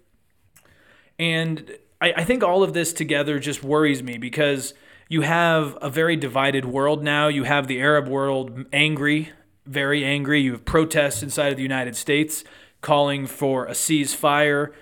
And 1.18 1.76
I, 2.00 2.12
I 2.18 2.24
think 2.24 2.44
all 2.44 2.62
of 2.62 2.74
this 2.74 2.92
together 2.92 3.38
just 3.38 3.64
worries 3.64 4.02
me 4.02 4.18
because 4.18 4.74
you 5.08 5.22
have 5.22 5.76
a 5.80 5.90
very 5.90 6.16
divided 6.16 6.64
world 6.64 7.02
now. 7.02 7.28
You 7.28 7.44
have 7.44 7.66
the 7.66 7.80
Arab 7.80 8.06
world 8.06 8.66
angry, 8.72 9.30
very 9.66 10.04
angry. 10.04 10.42
You 10.42 10.52
have 10.52 10.64
protests 10.64 11.22
inside 11.22 11.50
of 11.50 11.56
the 11.56 11.62
United 11.62 11.96
States 11.96 12.44
calling 12.84 13.26
for 13.26 13.66
a 13.66 13.72
ceasefire. 13.72 14.72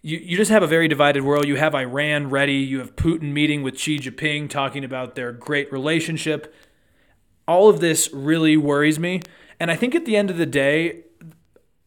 You, 0.00 0.16
you 0.16 0.36
just 0.36 0.50
have 0.50 0.62
a 0.62 0.66
very 0.66 0.88
divided 0.88 1.24
world. 1.24 1.46
You 1.46 1.56
have 1.56 1.74
Iran 1.74 2.30
ready. 2.30 2.54
You 2.54 2.78
have 2.78 2.96
Putin 2.96 3.32
meeting 3.32 3.62
with 3.62 3.78
Xi 3.78 3.98
Jinping 3.98 4.48
talking 4.48 4.84
about 4.84 5.16
their 5.16 5.32
great 5.32 5.70
relationship. 5.70 6.54
All 7.46 7.68
of 7.68 7.80
this 7.80 8.08
really 8.12 8.56
worries 8.56 8.98
me. 8.98 9.20
And 9.60 9.70
I 9.70 9.76
think 9.76 9.94
at 9.94 10.06
the 10.06 10.16
end 10.16 10.30
of 10.30 10.38
the 10.38 10.46
day, 10.46 11.02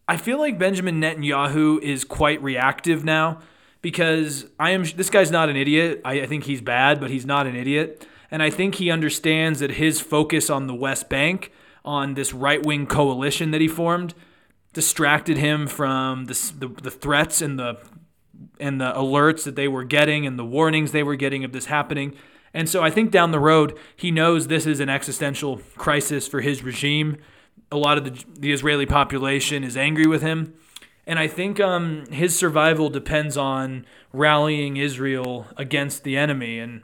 I 0.08 0.18
feel 0.18 0.38
like 0.38 0.60
Benjamin 0.60 1.00
Netanyahu 1.00 1.82
is 1.82 2.04
quite 2.04 2.44
reactive 2.44 3.06
now 3.06 3.40
because 3.82 4.48
I 4.60 4.72
am 4.72 4.84
this 4.84 5.10
guy's 5.10 5.32
not 5.32 5.48
an 5.50 5.56
idiot. 5.56 6.02
I, 6.04 6.22
I 6.22 6.26
think 6.28 6.44
he's 6.44 6.62
bad, 6.62 7.00
but 7.00 7.10
he's 7.10 7.26
not 7.26 7.48
an 7.48 7.56
idiot. 7.56 8.06
And 8.30 8.44
I 8.44 8.50
think 8.50 8.76
he 8.76 8.92
understands 8.92 9.60
that 9.60 9.72
his 9.72 10.02
focus 10.02 10.50
on 10.50 10.68
the 10.68 10.76
West 10.76 11.10
Bank, 11.10 11.52
on 11.86 12.16
this 12.16 12.34
right 12.34 12.64
wing 12.64 12.88
coalition 12.88 13.52
that 13.52 13.62
he 13.62 13.70
formed, 13.70 14.14
distracted 14.74 15.38
him 15.38 15.68
from 15.68 16.26
the, 16.26 16.54
the, 16.58 16.68
the 16.68 16.92
threats 16.92 17.42
and 17.42 17.60
the 17.60 17.78
and 18.60 18.80
the 18.80 18.92
alerts 18.94 19.44
that 19.44 19.56
they 19.56 19.68
were 19.68 19.84
getting 19.84 20.26
and 20.26 20.38
the 20.38 20.46
warnings 20.46 20.92
they 20.92 21.04
were 21.04 21.16
getting 21.16 21.44
of 21.44 21.52
this 21.52 21.66
happening. 21.66 22.16
And 22.54 22.70
so 22.70 22.84
I 22.84 22.90
think 22.90 23.12
down 23.12 23.32
the 23.32 23.40
road, 23.40 23.78
he 23.96 24.12
knows 24.12 24.48
this 24.48 24.66
is 24.66 24.80
an 24.80 24.90
existential 24.90 25.62
crisis 25.76 26.28
for 26.28 26.42
his 26.42 26.64
regime. 26.64 27.18
A 27.72 27.78
lot 27.78 27.98
of 27.98 28.04
the, 28.04 28.24
the 28.38 28.52
Israeli 28.52 28.86
population 28.86 29.64
is 29.64 29.78
angry 29.78 30.06
with 30.06 30.22
him. 30.22 30.54
And 31.08 31.18
I 31.18 31.28
think 31.28 31.60
um, 31.60 32.06
his 32.12 32.36
survival 32.36 32.90
depends 32.90 33.36
on 33.38 33.86
rallying 34.14 34.78
Israel 34.78 35.48
against 35.58 36.04
the 36.04 36.18
enemy. 36.18 36.60
And 36.60 36.84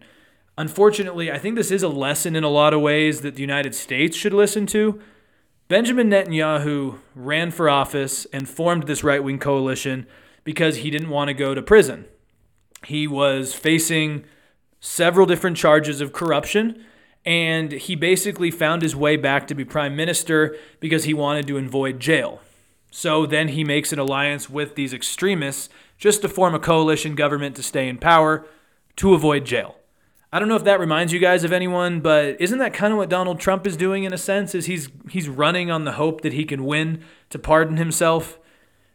unfortunately, 0.57 1.31
I 1.31 1.37
think 1.37 1.55
this 1.55 1.71
is 1.71 1.83
a 1.83 1.89
lesson 1.89 2.35
in 2.35 2.43
a 2.43 2.49
lot 2.49 2.73
of 2.73 2.81
ways 2.81 3.21
that 3.21 3.35
the 3.35 3.41
United 3.41 3.75
States 3.75 4.17
should 4.17 4.33
listen 4.33 4.65
to. 4.67 4.99
Benjamin 5.67 6.09
Netanyahu 6.09 6.99
ran 7.13 7.51
for 7.51 7.69
office 7.69 8.25
and 8.31 8.47
formed 8.47 8.83
this 8.83 9.03
right 9.03 9.21
wing 9.21 9.37
coalition 9.37 10.07
because 10.45 10.77
he 10.77 10.89
didn't 10.89 11.09
want 11.09 11.27
to 11.27 11.33
go 11.33 11.53
to 11.53 11.61
prison. 11.61 12.05
He 12.85 13.05
was 13.05 13.53
facing 13.53 14.23
several 14.79 15.25
different 15.25 15.57
charges 15.57 15.99
of 15.99 16.13
corruption, 16.13 16.85
and 17.25 17.73
he 17.73 17.95
basically 17.95 18.49
found 18.49 18.81
his 18.81 18.95
way 18.95 19.17
back 19.17 19.45
to 19.47 19.55
be 19.55 19.65
prime 19.65 19.93
minister 19.93 20.55
because 20.79 21.03
he 21.03 21.13
wanted 21.13 21.47
to 21.47 21.57
avoid 21.57 21.99
jail. 21.99 22.39
So 22.89 23.25
then 23.25 23.49
he 23.49 23.65
makes 23.65 23.91
an 23.91 23.99
alliance 23.99 24.49
with 24.49 24.75
these 24.75 24.93
extremists 24.93 25.67
just 25.97 26.21
to 26.21 26.29
form 26.29 26.55
a 26.55 26.59
coalition 26.59 27.13
government 27.13 27.57
to 27.57 27.63
stay 27.63 27.89
in 27.89 27.97
power 27.97 28.45
to 28.95 29.13
avoid 29.13 29.43
jail. 29.43 29.76
I 30.31 30.39
don't 30.39 30.49
know 30.49 30.57
if 30.57 30.65
that 30.65 30.79
reminds 30.79 31.13
you 31.13 31.19
guys 31.19 31.45
of 31.45 31.53
anyone, 31.53 32.01
but 32.01 32.39
isn't 32.41 32.59
that 32.59 32.73
kind 32.73 32.91
of 32.91 32.97
what 32.97 33.09
Donald 33.09 33.39
Trump 33.39 33.65
is 33.65 33.77
doing 33.77 34.03
in 34.03 34.11
a 34.11 34.17
sense? 34.17 34.53
Is 34.53 34.65
he's 34.65 34.89
he's 35.09 35.29
running 35.29 35.71
on 35.71 35.85
the 35.85 35.93
hope 35.93 36.21
that 36.21 36.33
he 36.33 36.43
can 36.43 36.65
win 36.65 37.03
to 37.29 37.39
pardon 37.39 37.77
himself? 37.77 38.37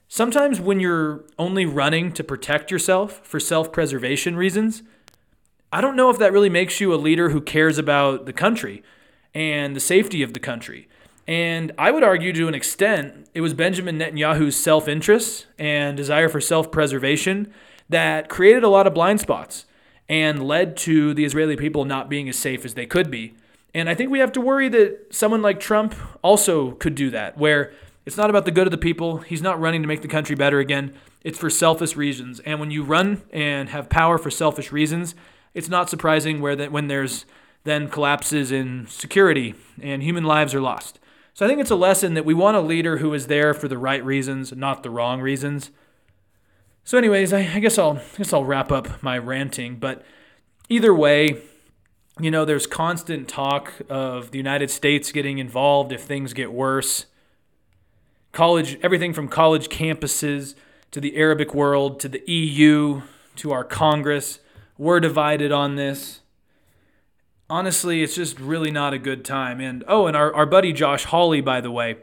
Sometimes 0.08 0.60
when 0.60 0.78
you're 0.78 1.24
only 1.38 1.64
running 1.64 2.12
to 2.12 2.22
protect 2.22 2.70
yourself 2.70 3.22
for 3.24 3.40
self-preservation 3.40 4.36
reasons, 4.36 4.82
I 5.72 5.80
don't 5.80 5.96
know 5.96 6.10
if 6.10 6.18
that 6.18 6.34
really 6.34 6.50
makes 6.50 6.80
you 6.80 6.92
a 6.92 6.96
leader 6.96 7.30
who 7.30 7.40
cares 7.40 7.78
about 7.78 8.26
the 8.26 8.34
country 8.34 8.82
and 9.32 9.74
the 9.74 9.80
safety 9.80 10.22
of 10.22 10.34
the 10.34 10.40
country. 10.40 10.86
And 11.26 11.72
I 11.78 11.92
would 11.92 12.02
argue 12.02 12.34
to 12.34 12.46
an 12.46 12.54
extent, 12.54 13.26
it 13.32 13.40
was 13.40 13.54
Benjamin 13.54 13.98
Netanyahu's 13.98 14.56
self 14.56 14.86
interest 14.86 15.46
and 15.58 15.96
desire 15.96 16.28
for 16.28 16.42
self 16.42 16.70
preservation 16.70 17.50
that 17.88 18.28
created 18.28 18.64
a 18.64 18.68
lot 18.68 18.86
of 18.86 18.92
blind 18.92 19.20
spots 19.20 19.64
and 20.12 20.46
led 20.46 20.76
to 20.76 21.14
the 21.14 21.24
Israeli 21.24 21.56
people 21.56 21.86
not 21.86 22.10
being 22.10 22.28
as 22.28 22.38
safe 22.38 22.66
as 22.66 22.74
they 22.74 22.84
could 22.84 23.10
be. 23.10 23.32
And 23.72 23.88
I 23.88 23.94
think 23.94 24.10
we 24.10 24.18
have 24.18 24.32
to 24.32 24.42
worry 24.42 24.68
that 24.68 25.06
someone 25.08 25.40
like 25.40 25.58
Trump 25.58 25.94
also 26.20 26.72
could 26.72 26.94
do 26.94 27.08
that, 27.08 27.38
where 27.38 27.72
it's 28.04 28.18
not 28.18 28.28
about 28.28 28.44
the 28.44 28.50
good 28.50 28.66
of 28.66 28.72
the 28.72 28.76
people. 28.76 29.18
He's 29.18 29.40
not 29.40 29.58
running 29.58 29.80
to 29.80 29.88
make 29.88 30.02
the 30.02 30.08
country 30.08 30.36
better 30.36 30.58
again. 30.58 30.92
It's 31.24 31.38
for 31.38 31.48
selfish 31.48 31.96
reasons. 31.96 32.40
And 32.40 32.60
when 32.60 32.70
you 32.70 32.82
run 32.82 33.22
and 33.32 33.70
have 33.70 33.88
power 33.88 34.18
for 34.18 34.30
selfish 34.30 34.70
reasons, 34.70 35.14
it's 35.54 35.70
not 35.70 35.88
surprising 35.88 36.42
where 36.42 36.56
that 36.56 36.70
when 36.70 36.88
there's 36.88 37.24
then 37.64 37.88
collapses 37.88 38.52
in 38.52 38.86
security 38.88 39.54
and 39.80 40.02
human 40.02 40.24
lives 40.24 40.54
are 40.54 40.60
lost. 40.60 41.00
So 41.32 41.46
I 41.46 41.48
think 41.48 41.58
it's 41.58 41.70
a 41.70 41.74
lesson 41.74 42.12
that 42.12 42.26
we 42.26 42.34
want 42.34 42.58
a 42.58 42.60
leader 42.60 42.98
who 42.98 43.14
is 43.14 43.28
there 43.28 43.54
for 43.54 43.66
the 43.66 43.78
right 43.78 44.04
reasons, 44.04 44.52
not 44.52 44.82
the 44.82 44.90
wrong 44.90 45.22
reasons. 45.22 45.70
So, 46.84 46.98
anyways, 46.98 47.32
I, 47.32 47.40
I 47.54 47.60
guess 47.60 47.78
I'll 47.78 47.98
I 47.98 48.18
guess 48.18 48.32
I'll 48.32 48.44
wrap 48.44 48.72
up 48.72 49.02
my 49.02 49.16
ranting. 49.18 49.76
But 49.76 50.04
either 50.68 50.94
way, 50.94 51.42
you 52.20 52.30
know, 52.30 52.44
there's 52.44 52.66
constant 52.66 53.28
talk 53.28 53.72
of 53.88 54.30
the 54.30 54.38
United 54.38 54.70
States 54.70 55.12
getting 55.12 55.38
involved 55.38 55.92
if 55.92 56.02
things 56.02 56.32
get 56.32 56.52
worse. 56.52 57.06
College, 58.32 58.78
everything 58.82 59.12
from 59.12 59.28
college 59.28 59.68
campuses 59.68 60.54
to 60.90 61.00
the 61.00 61.16
Arabic 61.16 61.54
world 61.54 62.00
to 62.00 62.08
the 62.08 62.22
EU 62.30 63.02
to 63.36 63.52
our 63.52 63.64
Congress, 63.64 64.40
we're 64.76 65.00
divided 65.00 65.52
on 65.52 65.76
this. 65.76 66.20
Honestly, 67.48 68.02
it's 68.02 68.14
just 68.14 68.38
really 68.40 68.70
not 68.70 68.94
a 68.94 68.98
good 68.98 69.24
time. 69.24 69.60
And 69.60 69.84
oh, 69.86 70.06
and 70.06 70.16
our, 70.16 70.34
our 70.34 70.46
buddy 70.46 70.72
Josh 70.72 71.04
Hawley, 71.04 71.40
by 71.40 71.60
the 71.60 71.70
way, 71.70 71.96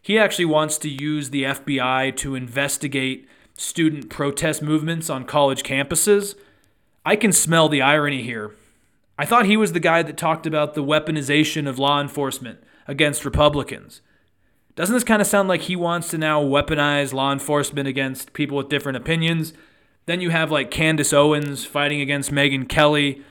he 0.00 0.18
actually 0.18 0.46
wants 0.46 0.78
to 0.78 0.88
use 0.88 1.30
the 1.30 1.44
FBI 1.44 2.16
to 2.16 2.34
investigate 2.34 3.28
student 3.56 4.10
protest 4.10 4.62
movements 4.62 5.08
on 5.08 5.24
college 5.24 5.62
campuses. 5.62 6.34
I 7.04 7.16
can 7.16 7.32
smell 7.32 7.68
the 7.68 7.82
irony 7.82 8.22
here. 8.22 8.54
I 9.18 9.26
thought 9.26 9.46
he 9.46 9.56
was 9.56 9.72
the 9.72 9.80
guy 9.80 10.02
that 10.02 10.16
talked 10.16 10.46
about 10.46 10.74
the 10.74 10.82
weaponization 10.82 11.68
of 11.68 11.78
law 11.78 12.00
enforcement 12.00 12.58
against 12.88 13.24
Republicans. 13.24 14.00
Doesn't 14.74 14.94
this 14.94 15.04
kind 15.04 15.22
of 15.22 15.28
sound 15.28 15.48
like 15.48 15.62
he 15.62 15.76
wants 15.76 16.08
to 16.08 16.18
now 16.18 16.42
weaponize 16.42 17.12
law 17.12 17.32
enforcement 17.32 17.86
against 17.86 18.32
people 18.32 18.56
with 18.56 18.68
different 18.68 18.96
opinions? 18.96 19.52
Then 20.06 20.20
you 20.20 20.30
have 20.30 20.50
like 20.50 20.70
Candace 20.70 21.12
Owens 21.12 21.64
fighting 21.64 22.00
against 22.00 22.32
Megyn 22.32 22.68
Kelly. 22.68 23.22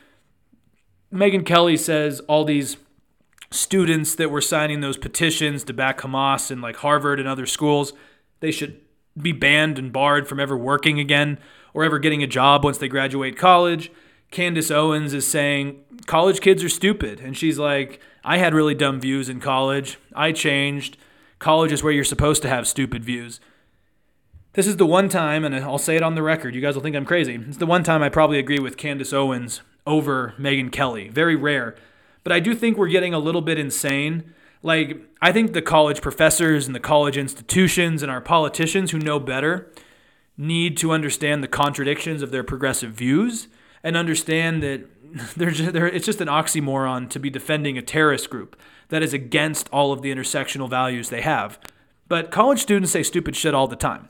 Megyn 1.13 1.45
Kelly 1.45 1.75
says 1.75 2.21
all 2.21 2.45
these 2.45 2.77
students 3.51 4.15
that 4.15 4.31
were 4.31 4.41
signing 4.41 4.79
those 4.79 4.97
petitions 4.97 5.63
to 5.65 5.73
back 5.73 5.99
Hamas 5.99 6.49
in 6.49 6.61
like 6.61 6.77
Harvard 6.77 7.19
and 7.19 7.27
other 7.27 7.45
schools, 7.45 7.93
they 8.39 8.49
should 8.49 8.79
be 9.19 9.31
banned 9.31 9.77
and 9.77 9.91
barred 9.91 10.27
from 10.27 10.39
ever 10.39 10.57
working 10.57 10.99
again 10.99 11.37
or 11.73 11.83
ever 11.83 11.99
getting 11.99 12.23
a 12.23 12.27
job 12.27 12.63
once 12.63 12.77
they 12.77 12.87
graduate 12.87 13.37
college. 13.37 13.91
Candace 14.31 14.71
Owens 14.71 15.13
is 15.13 15.27
saying 15.27 15.79
college 16.05 16.41
kids 16.41 16.63
are 16.63 16.69
stupid. 16.69 17.19
And 17.19 17.37
she's 17.37 17.59
like, 17.59 17.99
I 18.23 18.37
had 18.37 18.53
really 18.53 18.75
dumb 18.75 18.99
views 18.99 19.29
in 19.29 19.39
college. 19.39 19.97
I 20.15 20.31
changed. 20.31 20.97
College 21.39 21.71
is 21.71 21.83
where 21.83 21.93
you're 21.93 22.03
supposed 22.03 22.41
to 22.43 22.49
have 22.49 22.67
stupid 22.67 23.03
views. 23.03 23.39
This 24.53 24.67
is 24.67 24.77
the 24.77 24.85
one 24.85 25.09
time, 25.09 25.43
and 25.43 25.55
I'll 25.55 25.79
say 25.79 25.95
it 25.95 26.03
on 26.03 26.13
the 26.13 26.21
record, 26.21 26.53
you 26.53 26.61
guys 26.61 26.75
will 26.75 26.83
think 26.83 26.95
I'm 26.95 27.05
crazy. 27.05 27.35
It's 27.35 27.57
the 27.57 27.65
one 27.65 27.83
time 27.83 28.03
I 28.03 28.09
probably 28.09 28.37
agree 28.37 28.59
with 28.59 28.77
Candace 28.77 29.11
Owens 29.11 29.61
over 29.87 30.35
Megyn 30.39 30.71
Kelly. 30.71 31.09
Very 31.09 31.35
rare. 31.35 31.75
But 32.23 32.33
I 32.33 32.39
do 32.39 32.53
think 32.53 32.77
we're 32.77 32.87
getting 32.87 33.13
a 33.13 33.19
little 33.19 33.41
bit 33.41 33.57
insane. 33.57 34.33
Like, 34.63 34.97
I 35.21 35.33
think 35.33 35.51
the 35.51 35.61
college 35.61 36.01
professors 36.01 36.65
and 36.65 36.75
the 36.75 36.79
college 36.79 37.17
institutions 37.17 38.01
and 38.01 38.09
our 38.09 38.21
politicians 38.21 38.91
who 38.91 38.97
know 38.97 39.19
better 39.19 39.69
need 40.37 40.77
to 40.77 40.91
understand 40.91 41.43
the 41.43 41.49
contradictions 41.49 42.21
of 42.21 42.31
their 42.31 42.43
progressive 42.43 42.91
views 42.91 43.49
and 43.83 43.97
understand 43.97 44.63
that 44.63 44.87
there's 45.37 45.59
it's 45.59 46.05
just 46.05 46.21
an 46.21 46.27
oxymoron 46.27 47.09
to 47.09 47.19
be 47.19 47.29
defending 47.29 47.77
a 47.77 47.81
terrorist 47.81 48.29
group 48.29 48.59
that 48.89 49.03
is 49.03 49.13
against 49.13 49.69
all 49.69 49.91
of 49.91 50.01
the 50.01 50.13
intersectional 50.13 50.69
values 50.69 51.09
they 51.09 51.21
have. 51.21 51.59
But 52.07 52.31
college 52.31 52.59
students 52.59 52.91
say 52.91 53.03
stupid 53.03 53.35
shit 53.35 53.53
all 53.53 53.67
the 53.67 53.75
time. 53.75 54.09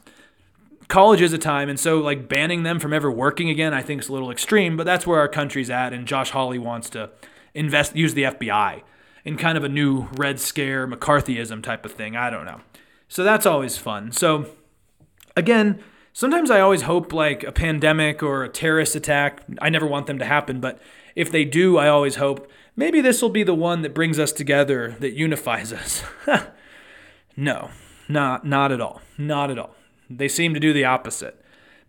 College 0.87 1.21
is 1.21 1.33
a 1.33 1.37
time, 1.37 1.67
and 1.67 1.79
so 1.79 1.99
like 1.99 2.29
banning 2.29 2.63
them 2.63 2.79
from 2.79 2.93
ever 2.93 3.11
working 3.11 3.49
again, 3.49 3.73
I 3.73 3.81
think 3.81 4.01
is 4.01 4.09
a 4.09 4.13
little 4.13 4.31
extreme. 4.31 4.77
But 4.77 4.85
that's 4.85 5.07
where 5.07 5.19
our 5.19 5.27
country's 5.27 5.69
at, 5.69 5.93
and 5.93 6.07
Josh 6.07 6.29
Hawley 6.29 6.59
wants 6.59 6.89
to 6.91 7.09
invest, 7.53 7.95
use 7.95 8.13
the 8.13 8.23
FBI 8.23 8.83
in 9.25 9.37
kind 9.37 9.57
of 9.57 9.63
a 9.63 9.69
new 9.69 10.07
Red 10.13 10.39
Scare 10.39 10.87
McCarthyism 10.87 11.63
type 11.63 11.85
of 11.85 11.93
thing. 11.93 12.15
I 12.15 12.29
don't 12.29 12.45
know. 12.45 12.61
So 13.07 13.23
that's 13.23 13.45
always 13.45 13.77
fun. 13.77 14.11
So 14.11 14.47
again, 15.35 15.83
sometimes 16.13 16.49
I 16.49 16.59
always 16.59 16.83
hope 16.83 17.13
like 17.13 17.43
a 17.43 17.51
pandemic 17.51 18.23
or 18.23 18.43
a 18.43 18.49
terrorist 18.49 18.95
attack. 18.95 19.41
I 19.61 19.69
never 19.69 19.87
want 19.87 20.07
them 20.07 20.19
to 20.19 20.25
happen, 20.25 20.59
but 20.59 20.81
if 21.15 21.31
they 21.31 21.45
do, 21.45 21.77
I 21.77 21.87
always 21.87 22.15
hope 22.15 22.49
maybe 22.75 23.01
this 23.01 23.21
will 23.21 23.29
be 23.29 23.43
the 23.43 23.53
one 23.53 23.81
that 23.81 23.93
brings 23.93 24.19
us 24.19 24.31
together, 24.31 24.95
that 24.99 25.13
unifies 25.13 25.71
us. 25.71 26.03
no, 27.37 27.69
not 28.09 28.45
not 28.45 28.71
at 28.71 28.81
all. 28.81 29.01
Not 29.17 29.51
at 29.51 29.59
all. 29.59 29.75
They 30.09 30.27
seem 30.27 30.53
to 30.53 30.59
do 30.59 30.73
the 30.73 30.85
opposite. 30.85 31.42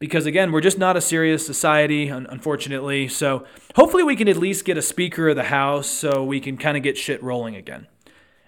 Because 0.05 0.27
again, 0.27 0.53
we're 0.53 0.61
just 0.61 0.79
not 0.79 0.97
a 0.97 1.01
serious 1.01 1.47
society, 1.47 2.09
unfortunately. 2.09 3.09
So 3.09 3.47
hopefully 3.75 4.03
we 4.03 4.17
can 4.17 4.29
at 4.29 4.37
least 4.37 4.67
get 4.67 4.77
a 4.77 4.83
Speaker 4.83 5.31
of 5.31 5.37
the 5.37 5.45
House 5.45 5.87
so 5.87 6.23
we 6.23 6.41
can 6.41 6.59
kind 6.59 6.77
of 6.77 6.83
get 6.83 6.99
shit 6.99 7.23
rolling 7.23 7.57
again. 7.57 7.87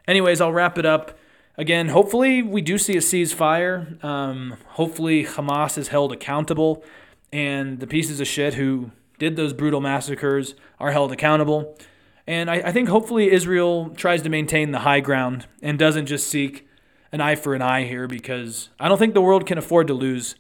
Anyways, 0.06 0.40
I'll 0.40 0.52
wrap 0.52 0.76
it 0.76 0.84
up 0.84 1.18
again, 1.56 1.88
hopefully 1.88 2.42
we 2.42 2.60
do 2.60 2.78
see 2.78 2.94
a 2.94 3.00
ceasefire. 3.00 4.02
Um, 4.04 4.56
hopefully 4.72 5.24
Hamas 5.24 5.78
is 5.78 5.88
held 5.88 6.12
accountable, 6.12 6.84
and 7.32 7.80
the 7.80 7.86
pieces 7.86 8.20
of 8.20 8.26
shit 8.26 8.54
who 8.54 8.90
did 9.18 9.36
those 9.36 9.52
brutal 9.52 9.80
massacres 9.80 10.54
are 10.78 10.92
held 10.92 11.10
accountable. 11.10 11.78
And 12.26 12.50
I, 12.50 12.56
I 12.56 12.72
think 12.72 12.88
hopefully 12.88 13.30
Israel 13.30 13.90
tries 13.90 14.22
to 14.22 14.28
maintain 14.28 14.72
the 14.72 14.80
high 14.80 15.00
ground 15.00 15.46
and 15.62 15.78
doesn't 15.78 16.06
just 16.06 16.28
seek 16.28 16.68
an 17.12 17.20
eye 17.20 17.36
for 17.36 17.54
an 17.54 17.62
eye 17.62 17.84
here 17.84 18.06
because 18.06 18.68
I 18.78 18.88
don't 18.88 18.98
think 18.98 19.14
the 19.14 19.22
world 19.22 19.46
can 19.46 19.58
afford 19.58 19.86
to 19.86 19.94
lose 19.94 20.34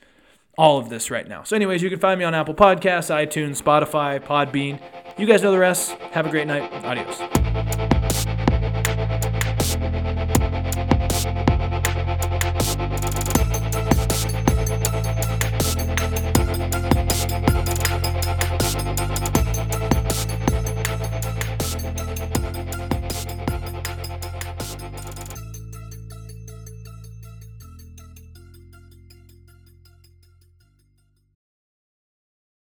all 0.56 0.78
of 0.78 0.88
this 0.88 1.10
right 1.10 1.28
now. 1.28 1.42
So, 1.42 1.56
anyways, 1.56 1.82
you 1.82 1.90
can 1.90 1.98
find 1.98 2.18
me 2.18 2.24
on 2.24 2.34
Apple 2.34 2.54
Podcasts, 2.54 3.14
iTunes, 3.14 3.62
Spotify, 3.62 4.20
Podbean. 4.20 4.80
You 5.18 5.26
guys 5.26 5.42
know 5.42 5.50
the 5.50 5.58
rest. 5.58 5.92
Have 6.12 6.26
a 6.26 6.30
great 6.30 6.46
night. 6.46 6.70
Adios. 6.84 7.95